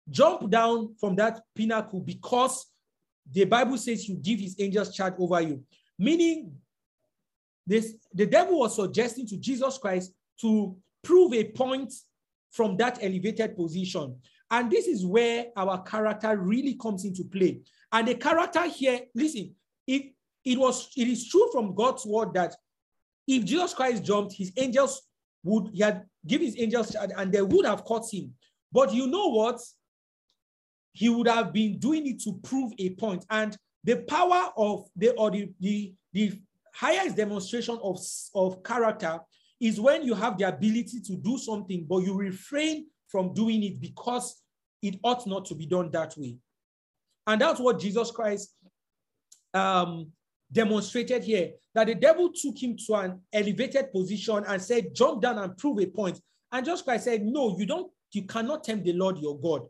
[0.09, 2.65] Jump down from that pinnacle because
[3.31, 5.63] the Bible says you give his angels charge over you.
[5.97, 6.53] Meaning,
[7.67, 10.11] this the devil was suggesting to Jesus Christ
[10.41, 11.93] to prove a point
[12.51, 14.17] from that elevated position.
[14.49, 17.61] And this is where our character really comes into play.
[17.91, 19.55] And the character here, listen,
[19.87, 20.13] it,
[20.43, 22.55] it was it is true from God's word that
[23.27, 25.01] if Jesus Christ jumped, his angels
[25.43, 28.33] would he had give his angels and they would have caught him.
[28.71, 29.59] But you know what?
[30.93, 33.25] He would have been doing it to prove a point.
[33.29, 36.39] And the power of the or the, the, the
[36.73, 37.99] highest demonstration of,
[38.35, 39.19] of character
[39.59, 43.79] is when you have the ability to do something, but you refrain from doing it
[43.79, 44.41] because
[44.81, 46.37] it ought not to be done that way.
[47.27, 48.55] And that's what Jesus Christ
[49.53, 50.11] um,
[50.51, 55.39] demonstrated here that the devil took him to an elevated position and said, Jump down
[55.39, 56.19] and prove a point.
[56.51, 59.67] And Jesus Christ said, No, you don't, you cannot tempt the Lord your God.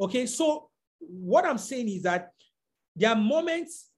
[0.00, 0.68] Okay, so
[0.98, 2.30] what I'm saying is that
[2.96, 3.90] there are moments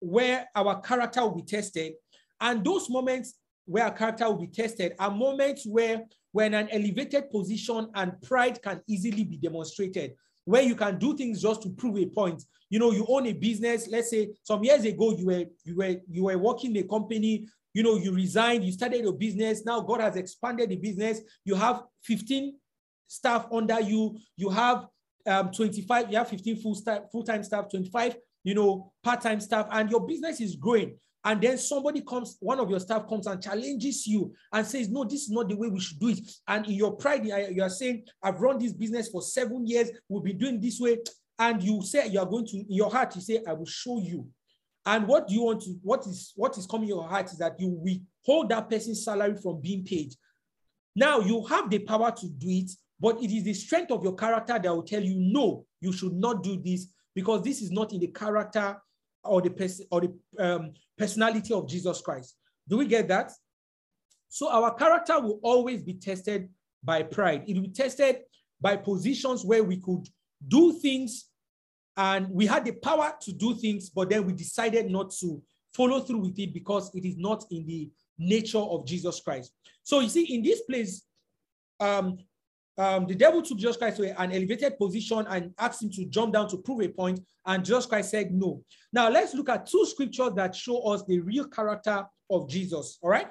[0.00, 1.94] where our character will be tested,
[2.40, 6.02] and those moments where a character will be tested are moments where
[6.32, 10.14] when an elevated position and pride can easily be demonstrated,
[10.44, 12.42] where you can do things just to prove a point.
[12.70, 13.88] You know, you own a business.
[13.88, 17.46] Let's say some years ago you were you were you were working in a company.
[17.72, 19.64] You know, you resigned, you started your business.
[19.64, 21.20] Now God has expanded the business.
[21.44, 22.54] You have 15
[23.08, 24.16] staff under you.
[24.36, 24.86] You have
[25.26, 26.10] um, 25.
[26.10, 28.16] You have 15 full staff, full time staff, 25.
[28.44, 32.60] You know, part time staff, and your business is growing and then somebody comes, one
[32.60, 35.68] of your staff comes and challenges you and says, No, this is not the way
[35.68, 36.20] we should do it.
[36.46, 40.22] And in your pride, you are saying, I've run this business for seven years, we'll
[40.22, 40.98] be doing this way.
[41.38, 43.98] And you say you are going to, in your heart, you say, I will show
[44.00, 44.26] you.
[44.86, 47.38] And what do you want to, what is what is coming in your heart is
[47.38, 50.14] that you withhold that person's salary from being paid.
[50.94, 52.70] Now you have the power to do it,
[53.00, 56.12] but it is the strength of your character that will tell you, no, you should
[56.12, 58.76] not do this because this is not in the character
[59.24, 62.36] or the person or the um, personality of Jesus Christ.
[62.68, 63.32] Do we get that?
[64.28, 66.48] So our character will always be tested
[66.82, 67.44] by pride.
[67.46, 68.18] It will be tested
[68.60, 70.08] by positions where we could
[70.48, 71.26] do things
[71.96, 75.40] and we had the power to do things, but then we decided not to
[75.72, 79.52] follow through with it because it is not in the nature of Jesus Christ.
[79.82, 81.02] So you see, in this place,
[81.80, 82.18] um,
[82.76, 86.32] um, the devil took Jesus Christ to an elevated position and asked him to jump
[86.32, 88.62] down to prove a point, and Jesus Christ said no.
[88.92, 92.98] Now let's look at two scriptures that show us the real character of Jesus.
[93.02, 93.28] All right,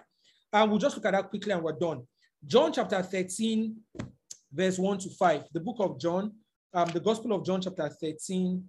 [0.53, 2.03] and we'll just look at that quickly and we're done.
[2.45, 3.75] John chapter 13,
[4.51, 5.43] verse 1 to 5.
[5.53, 6.33] The book of John,
[6.73, 8.63] um, the Gospel of John chapter 13,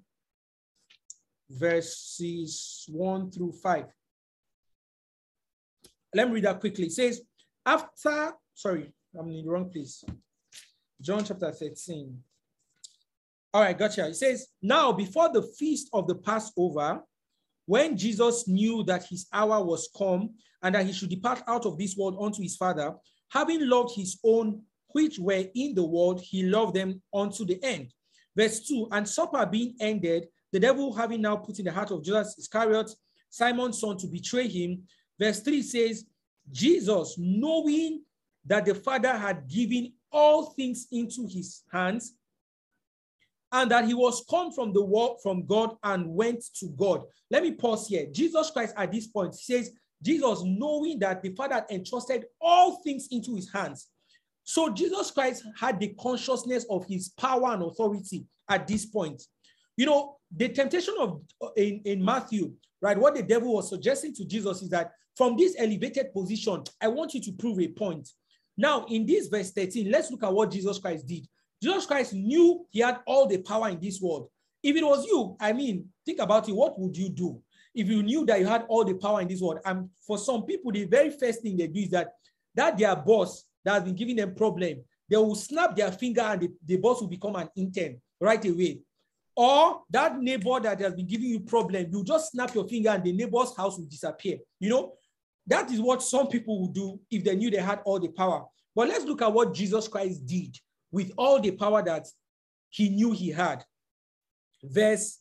[1.51, 3.85] verses 1 through 5.
[6.15, 6.87] Let me read that quickly.
[6.87, 7.21] It says,
[7.67, 10.05] after, sorry, I'm in the wrong place.
[11.05, 12.19] John chapter 13.
[13.53, 14.09] All right, gotcha.
[14.09, 17.03] It says, Now before the feast of the Passover,
[17.67, 20.31] when Jesus knew that his hour was come
[20.63, 22.95] and that he should depart out of this world unto his Father,
[23.31, 27.93] having loved his own which were in the world, he loved them unto the end.
[28.35, 32.03] Verse 2 And supper being ended, the devil having now put in the heart of
[32.03, 32.91] Judas Iscariot,
[33.29, 34.85] Simon's son, to betray him.
[35.21, 36.07] Verse 3 says,
[36.51, 38.05] Jesus, knowing
[38.47, 42.15] that the Father had given all things into his hands,
[43.53, 47.03] and that he was come from the world from God and went to God.
[47.31, 48.07] Let me pause here.
[48.11, 49.71] Jesus Christ at this point says,
[50.03, 53.89] Jesus, knowing that the Father entrusted all things into his hands.
[54.45, 59.23] So Jesus Christ had the consciousness of his power and authority at this point.
[59.77, 61.23] You know, the temptation of
[61.57, 62.99] in, in Matthew, right?
[62.99, 67.15] What the devil was suggesting to Jesus is that from this elevated position, I want
[67.15, 68.09] you to prove a point.
[68.57, 71.27] Now, in this verse 13, let's look at what Jesus Christ did.
[71.63, 74.29] Jesus Christ knew he had all the power in this world.
[74.63, 76.53] If it was you, I mean, think about it.
[76.55, 77.41] What would you do
[77.75, 79.59] if you knew that you had all the power in this world?
[79.65, 82.13] And for some people, the very first thing they do is that
[82.55, 86.41] that their boss that has been giving them problem, they will snap their finger and
[86.43, 88.81] the, the boss will become an intern right away.
[89.37, 93.03] Or that neighbor that has been giving you problem, you just snap your finger and
[93.03, 94.39] the neighbor's house will disappear.
[94.61, 94.93] You know,
[95.47, 98.45] that is what some people would do if they knew they had all the power.
[98.75, 100.57] But let's look at what Jesus Christ did
[100.91, 102.07] with all the power that
[102.71, 103.65] he knew he had.
[104.63, 105.21] Verse,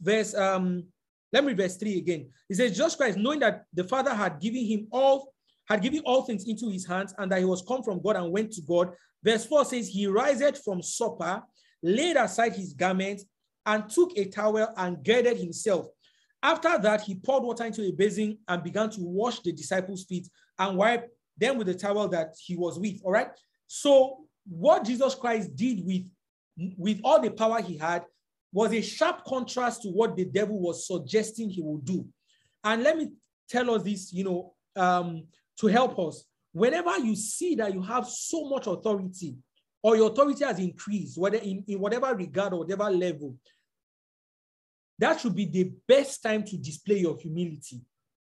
[0.00, 0.84] verse, um,
[1.32, 2.30] let me read verse 3 again.
[2.48, 5.32] He says, Jesus Christ, knowing that the Father had given him all,
[5.68, 8.30] had given all things into his hands, and that he was come from God and
[8.30, 8.92] went to God.
[9.22, 11.42] Verse 4 says, He riseth from supper,
[11.82, 13.24] laid aside his garments,
[13.66, 15.86] and took a towel and girded himself.
[16.44, 20.28] After that, he poured water into a basin and began to wash the disciples' feet
[20.58, 23.00] and wipe them with the towel that he was with.
[23.02, 23.28] All right.
[23.66, 26.06] So, what Jesus Christ did with,
[26.76, 28.04] with all the power he had
[28.52, 32.06] was a sharp contrast to what the devil was suggesting he would do.
[32.62, 33.12] And let me
[33.48, 35.24] tell us this, you know, um,
[35.60, 36.26] to help us.
[36.52, 39.34] Whenever you see that you have so much authority,
[39.82, 43.34] or your authority has increased, whether in, in whatever regard or whatever level,
[44.98, 47.80] that should be the best time to display your humility.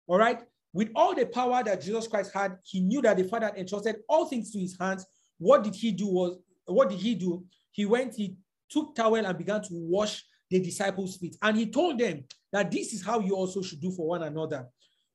[0.07, 0.41] All right.
[0.71, 3.97] With all the power that Jesus Christ had, he knew that the Father had entrusted
[4.07, 5.05] all things to his hands.
[5.39, 6.07] What did he do?
[6.07, 7.43] Was what did he do?
[7.71, 8.35] He went, he
[8.69, 11.37] took towel and began to wash the disciples' feet.
[11.41, 14.67] And he told them that this is how you also should do for one another.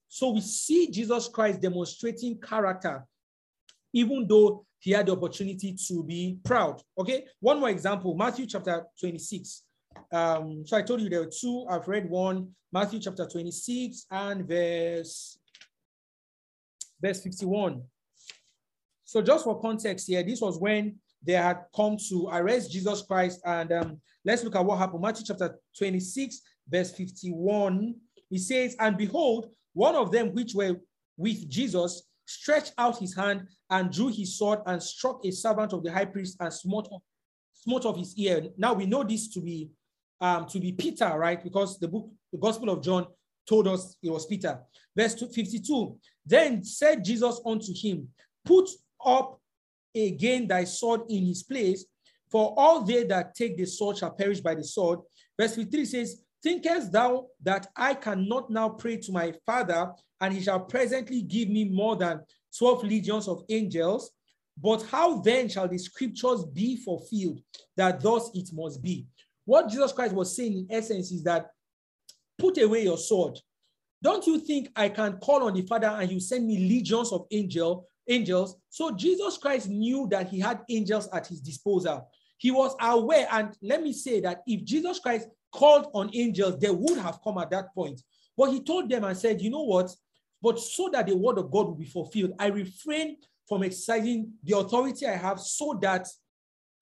[0.09, 3.05] So we see Jesus Christ demonstrating character,
[3.93, 6.81] even though he had the opportunity to be proud.
[6.99, 9.63] Okay, one more example Matthew chapter 26.
[10.13, 11.67] Um, so I told you there were two.
[11.69, 15.39] I've read one, Matthew chapter 26 and verse,
[17.01, 17.83] verse 51.
[19.05, 23.41] So just for context here, this was when they had come to arrest Jesus Christ.
[23.45, 25.03] And um, let's look at what happened.
[25.03, 27.95] Matthew chapter 26, verse 51.
[28.29, 30.77] He says, And behold, one of them which were
[31.17, 35.83] with Jesus stretched out his hand and drew his sword and struck a servant of
[35.83, 36.89] the high priest and smote,
[37.53, 38.49] smote of his ear.
[38.57, 39.71] Now we know this to be
[40.21, 41.43] um, to be Peter, right?
[41.43, 43.07] Because the book, the Gospel of John
[43.49, 44.61] told us it was Peter.
[44.97, 48.09] Verse 52 Then said Jesus unto him,
[48.45, 48.69] Put
[49.05, 49.41] up
[49.95, 51.85] again thy sword in his place,
[52.31, 55.01] for all they that take the sword shall perish by the sword.
[55.39, 59.91] Verse 53 says, Thinkest thou that I cannot now pray to my Father,
[60.21, 62.21] and he shall presently give me more than
[62.59, 64.11] 12 legions of angels?
[64.57, 67.41] But how then shall the scriptures be fulfilled
[67.77, 69.07] that thus it must be?
[69.45, 71.51] What Jesus Christ was saying in essence is that
[72.39, 73.39] put away your sword.
[74.03, 77.27] Don't you think I can call on the Father and you send me legions of
[77.31, 78.57] angel, angels?
[78.69, 82.09] So Jesus Christ knew that he had angels at his disposal.
[82.39, 86.71] He was aware, and let me say that if Jesus Christ called on angels, they
[86.71, 88.03] would have come at that point.
[88.37, 89.91] But he told them and said, You know what?
[90.43, 93.17] But so that the word of God will be fulfilled, I refrain
[93.49, 96.07] from exercising the authority I have so that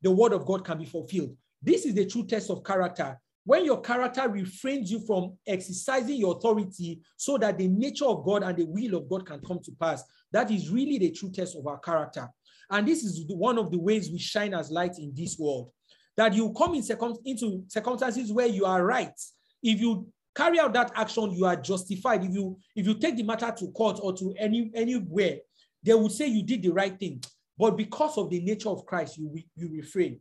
[0.00, 1.36] the word of God can be fulfilled.
[1.62, 3.18] This is the true test of character.
[3.44, 8.44] When your character refrains you from exercising your authority so that the nature of God
[8.44, 11.56] and the will of God can come to pass, that is really the true test
[11.56, 12.28] of our character.
[12.70, 15.70] And this is one of the ways we shine as light in this world.
[16.16, 19.18] That you come in circum- into circumstances where you are right.
[19.62, 22.24] If you carry out that action, you are justified.
[22.24, 25.38] If you if you take the matter to court or to any anywhere,
[25.82, 27.22] they would say you did the right thing.
[27.58, 30.20] But because of the nature of Christ, you, you refrain.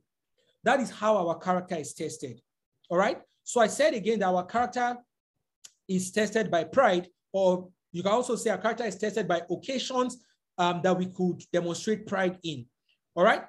[0.63, 2.39] That is how our character is tested.
[2.89, 3.19] All right.
[3.43, 4.97] So I said again that our character
[5.87, 10.23] is tested by pride, or you can also say our character is tested by occasions
[10.57, 12.65] um, that we could demonstrate pride in.
[13.15, 13.43] All right.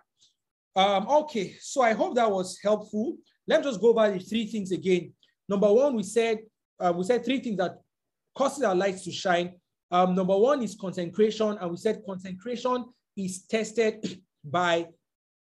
[0.75, 1.57] Um, okay.
[1.61, 3.17] So I hope that was helpful.
[3.47, 5.13] Let me just go over the three things again.
[5.49, 6.39] Number one, we said
[6.81, 7.79] uh, we said three things that
[8.35, 9.53] causes our lights to shine.
[9.91, 12.87] Um, number one is concentration, and we said concentration
[13.17, 14.87] is tested by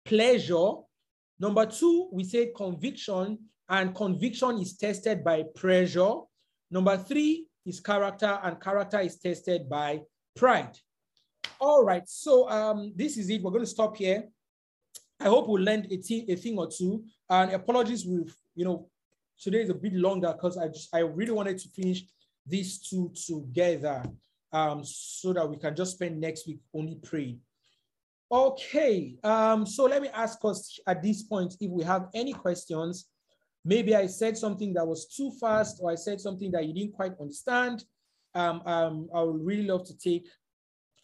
[0.04, 0.72] pleasure.
[1.42, 3.36] Number two, we say conviction,
[3.68, 6.12] and conviction is tested by pressure.
[6.70, 10.02] Number three is character, and character is tested by
[10.36, 10.78] pride.
[11.60, 13.42] All right, so um, this is it.
[13.42, 14.28] We're going to stop here.
[15.18, 15.94] I hope we'll learn a,
[16.28, 17.02] a thing or two.
[17.28, 18.88] And apologies, with you know,
[19.36, 22.04] today is a bit longer because I just I really wanted to finish
[22.46, 24.04] these two together
[24.52, 27.40] um, so that we can just spend next week only praying.
[28.32, 33.10] Okay, um, so let me ask us at this point if we have any questions.
[33.62, 36.94] Maybe I said something that was too fast or I said something that you didn't
[36.94, 37.84] quite understand.
[38.34, 40.26] Um, um, I would really love to take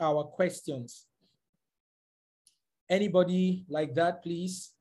[0.01, 1.05] our questions.
[2.89, 4.73] Anybody like that, please?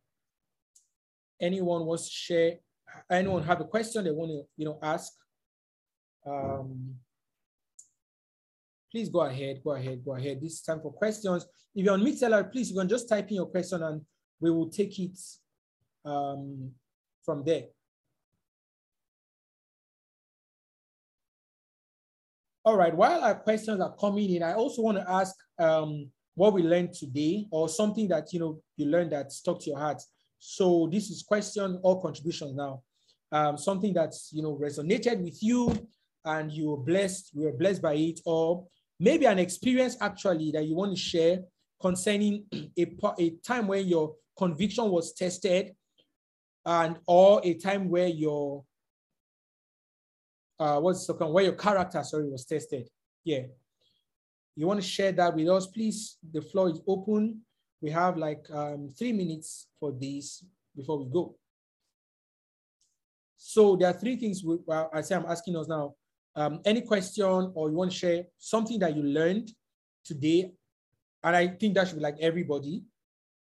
[1.41, 2.53] Anyone wants to share?
[3.11, 5.11] Anyone have a question they want to, you know, ask?
[6.25, 6.95] Um,
[8.97, 10.41] please go ahead, go ahead, go ahead.
[10.41, 11.45] This is time for questions.
[11.75, 14.01] If you're on Mixlr, please, you can just type in your question and
[14.39, 15.19] we will take it
[16.03, 16.71] um,
[17.23, 17.65] from there.
[22.65, 26.53] All right, while our questions are coming in, I also want to ask um, what
[26.53, 30.01] we learned today or something that, you know, you learned that stuck to your heart.
[30.39, 32.81] So this is question or contribution now.
[33.31, 35.87] Um, something that's, you know, resonated with you
[36.25, 38.65] and you were blessed, we were blessed by it, or
[38.99, 41.39] maybe an experience actually that you want to share
[41.81, 42.45] concerning
[42.77, 42.87] a,
[43.19, 45.75] a time when your conviction was tested
[46.65, 48.63] and or a time where your
[50.59, 52.87] uh what's the where your character sorry was tested.
[53.23, 53.43] Yeah.
[54.55, 56.17] You want to share that with us please?
[56.33, 57.41] The floor is open.
[57.79, 60.43] We have like um, three minutes for this
[60.75, 61.35] before we go.
[63.37, 65.93] So there are three things we, well, i say i'm asking us now
[66.37, 69.49] um, any question or you want to share something that you learned
[70.05, 70.51] today,
[71.23, 72.83] and I think that should be like everybody,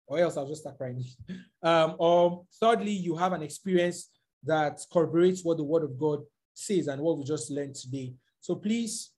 [0.09, 1.05] or else I'll just start crying.
[1.63, 4.09] Um, or thirdly, you have an experience
[4.45, 6.21] that corroborates what the Word of God
[6.55, 8.15] says and what we just learned today.
[8.41, 9.11] So please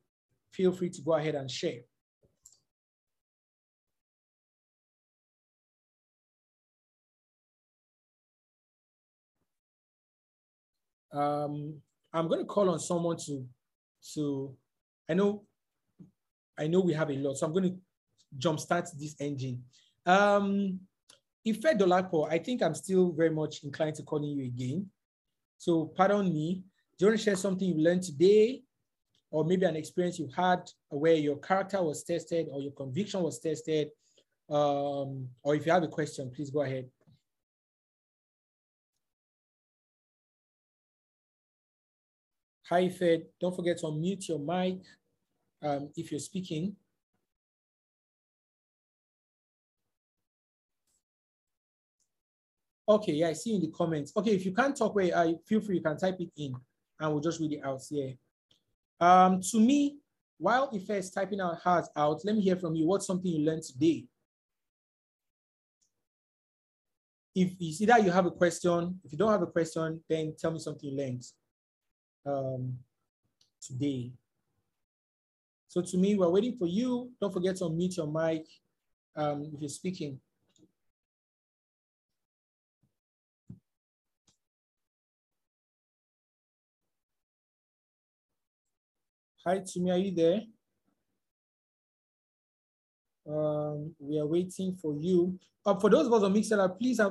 [0.50, 1.82] feel free to go ahead and share.
[11.12, 11.74] Um,
[12.12, 13.46] I'm going to call on someone to
[14.02, 14.56] so
[15.08, 15.44] I know,
[16.58, 17.38] I know we have a lot.
[17.38, 17.76] So I'm going to
[18.36, 19.62] jumpstart this engine.
[20.04, 20.80] Um,
[21.46, 24.86] Ife Dolapo, I think I'm still very much inclined to calling you again.
[25.58, 26.62] So pardon me.
[26.98, 28.62] Do you want to share something you learned today?
[29.30, 33.38] Or maybe an experience you had where your character was tested or your conviction was
[33.38, 33.88] tested?
[34.50, 36.86] Um, or if you have a question, please go ahead.
[42.68, 43.24] Hi, Fed.
[43.40, 44.82] Don't forget to unmute your mic
[45.62, 46.76] um, if you're speaking.
[52.88, 54.12] Okay, yeah, I see in the comments.
[54.16, 56.54] Okay, if you can't talk, where I feel free, you can type it in
[57.00, 58.14] and we'll just read it out here.
[59.00, 59.96] Um, Tumi,
[60.38, 62.86] while Ife is typing our hearts out, let me hear from you.
[62.86, 64.04] What's something you learned today?
[67.34, 70.34] If you see that you have a question, if you don't have a question, then
[70.38, 71.24] tell me something you learned
[72.26, 72.78] um,
[73.60, 74.12] today.
[75.68, 77.10] So Tumi, we're waiting for you.
[77.20, 78.46] Don't forget to unmute your mic
[79.16, 80.20] um, if you're speaking.
[89.44, 90.42] Hi, Tumi, are you there?
[93.28, 95.38] Um, we are waiting for you.
[95.64, 97.10] Uh, for those of us on Mixlr, please uh,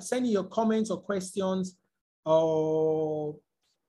[0.00, 1.76] send your comments or questions
[2.24, 3.36] or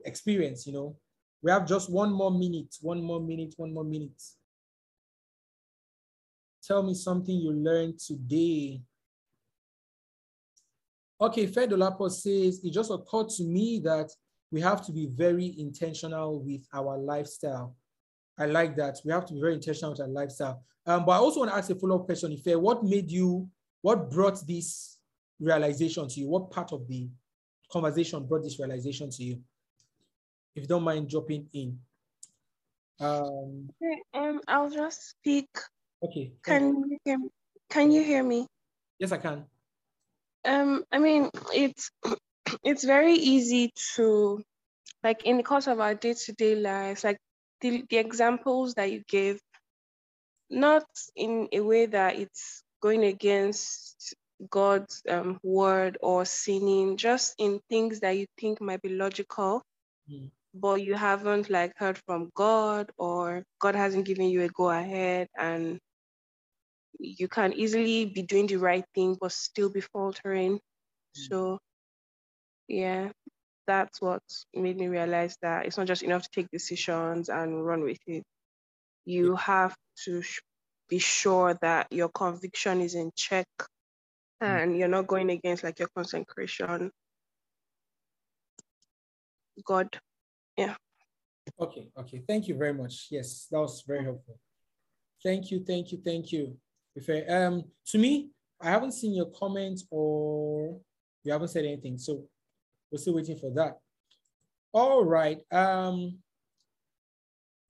[0.05, 0.95] experience, you know.
[1.41, 4.21] We have just one more minute, one more minute, one more minute.
[6.63, 8.81] Tell me something you learned today.
[11.19, 14.11] Okay, Fedolapo says, it just occurred to me that
[14.51, 17.75] we have to be very intentional with our lifestyle.
[18.37, 18.97] I like that.
[19.05, 20.63] We have to be very intentional with our lifestyle.
[20.85, 22.31] Um, but I also want to ask a follow-up question.
[22.31, 23.47] If what made you,
[23.81, 24.97] what brought this
[25.39, 26.27] realization to you?
[26.27, 27.09] What part of the
[27.71, 29.39] conversation brought this realization to you?
[30.55, 31.79] If you don't mind dropping in.
[32.99, 33.69] Um,
[34.13, 35.49] um I'll just speak.
[36.03, 36.33] Okay.
[36.43, 37.29] Can you hear me?
[37.69, 38.47] Can you hear me?
[38.99, 39.45] Yes, I can.
[40.43, 41.91] Um, I mean, it's
[42.63, 44.43] it's very easy to,
[45.03, 47.17] like, in the course of our day to day lives, like
[47.61, 49.39] the, the examples that you gave,
[50.49, 50.85] not
[51.15, 54.15] in a way that it's going against
[54.49, 59.61] God's um, word or sinning, just in things that you think might be logical,
[60.11, 60.29] mm.
[60.53, 65.27] But you haven't like heard from God or God hasn't given you a go ahead
[65.37, 65.79] and
[66.99, 70.55] you can easily be doing the right thing but still be faltering.
[70.55, 70.59] Mm.
[71.13, 71.59] So
[72.67, 73.09] yeah,
[73.65, 74.21] that's what
[74.53, 78.23] made me realize that it's not just enough to take decisions and run with it.
[79.05, 79.75] You have
[80.05, 80.41] to sh-
[80.89, 83.67] be sure that your conviction is in check mm.
[84.41, 86.91] and you're not going against like your consecration.
[89.65, 89.97] God.
[90.57, 90.75] Yeah.
[91.59, 92.23] Okay, okay.
[92.27, 93.07] Thank you very much.
[93.09, 94.37] Yes, that was very helpful.
[95.23, 96.57] Thank you, thank you, thank you.
[96.97, 98.29] Ife, um, Tumi,
[98.61, 100.79] I haven't seen your comments or
[101.23, 102.23] you haven't said anything, so
[102.91, 103.77] we're still waiting for that.
[104.73, 105.39] All right.
[105.51, 106.17] Um,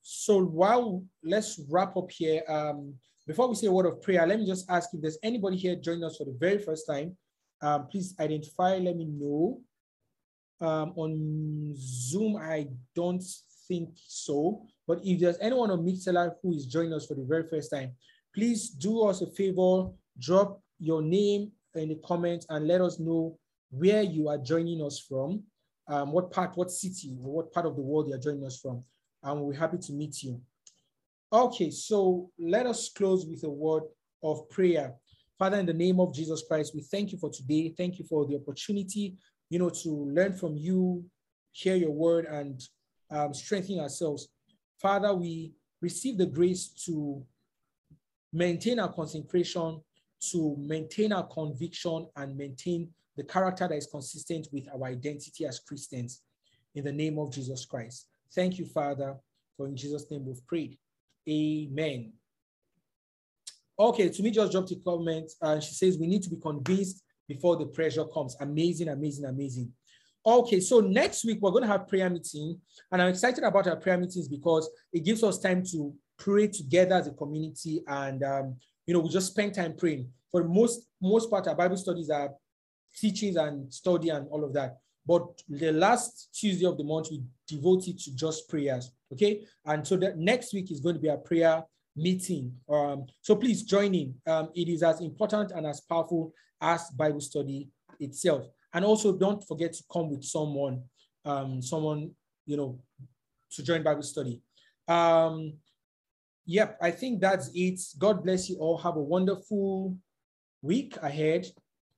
[0.01, 2.43] so while let's wrap up here.
[2.47, 2.95] Um,
[3.27, 5.75] before we say a word of prayer, let me just ask if there's anybody here
[5.75, 7.15] joining us for the very first time.
[7.61, 8.77] Um, please identify.
[8.77, 9.61] Let me know.
[10.61, 13.23] Um, on Zoom, I don't
[13.67, 14.61] think so.
[14.87, 17.91] But if there's anyone on Mixlr who is joining us for the very first time,
[18.35, 19.89] please do us a favor,
[20.19, 23.37] drop your name in the comments and let us know
[23.71, 25.43] where you are joining us from,
[25.87, 28.83] um, what part, what city, what part of the world you're joining us from.
[29.23, 30.41] And we're happy to meet you.
[31.31, 33.83] Okay, so let us close with a word
[34.21, 34.93] of prayer.
[35.39, 37.73] Father, in the name of Jesus Christ, we thank you for today.
[37.75, 39.15] Thank you for the opportunity,
[39.51, 41.03] you know, to learn from you,
[41.51, 42.63] hear your word, and
[43.11, 44.29] um, strengthen ourselves.
[44.81, 47.21] Father, we receive the grace to
[48.31, 49.81] maintain our concentration,
[50.31, 55.59] to maintain our conviction, and maintain the character that is consistent with our identity as
[55.59, 56.21] Christians.
[56.73, 58.07] In the name of Jesus Christ.
[58.33, 59.17] Thank you, Father,
[59.57, 60.77] for in Jesus' name we've prayed.
[61.29, 62.13] Amen.
[63.77, 67.03] Okay, Tumi just dropped a comment and she says we need to be convinced
[67.33, 68.35] before the pressure comes.
[68.39, 69.71] Amazing, amazing, amazing.
[70.25, 72.59] Okay, so next week we're going to have prayer meeting,
[72.91, 76.95] and I'm excited about our prayer meetings because it gives us time to pray together
[76.95, 78.55] as a community, and um,
[78.85, 80.09] you know we just spend time praying.
[80.29, 82.31] For most most part, our Bible studies are
[82.95, 84.77] teachings and study and all of that.
[85.05, 88.91] But the last Tuesday of the month, we devote it to just prayers.
[89.11, 89.41] Okay.
[89.65, 91.63] And so the next week is going to be a prayer
[91.95, 92.53] meeting.
[92.69, 94.15] Um, so please join in.
[94.27, 97.69] Um, it is as important and as powerful as Bible study
[97.99, 98.45] itself.
[98.73, 100.83] And also don't forget to come with someone,
[101.25, 102.11] um, someone,
[102.45, 102.79] you know,
[103.51, 104.41] to join Bible study.
[104.87, 105.53] Um,
[106.45, 107.79] yep, I think that's it.
[107.99, 108.77] God bless you all.
[108.77, 109.97] Have a wonderful
[110.61, 111.47] week ahead.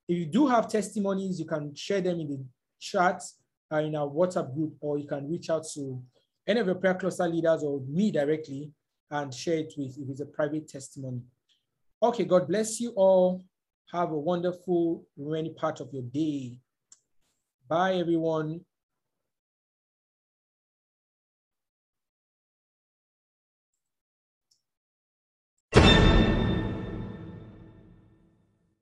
[0.08, 2.44] If you do have testimonies, you can share them in the
[2.80, 3.22] chat
[3.72, 6.02] uh, in our WhatsApp group, or you can reach out to
[6.46, 8.70] any of your prayer cluster leaders or me directly
[9.14, 11.22] and share it with if it's a private testimony.
[12.02, 13.44] Okay, God bless you all.
[13.92, 16.58] Have a wonderful remaining part of your day.
[17.68, 18.60] Bye, everyone.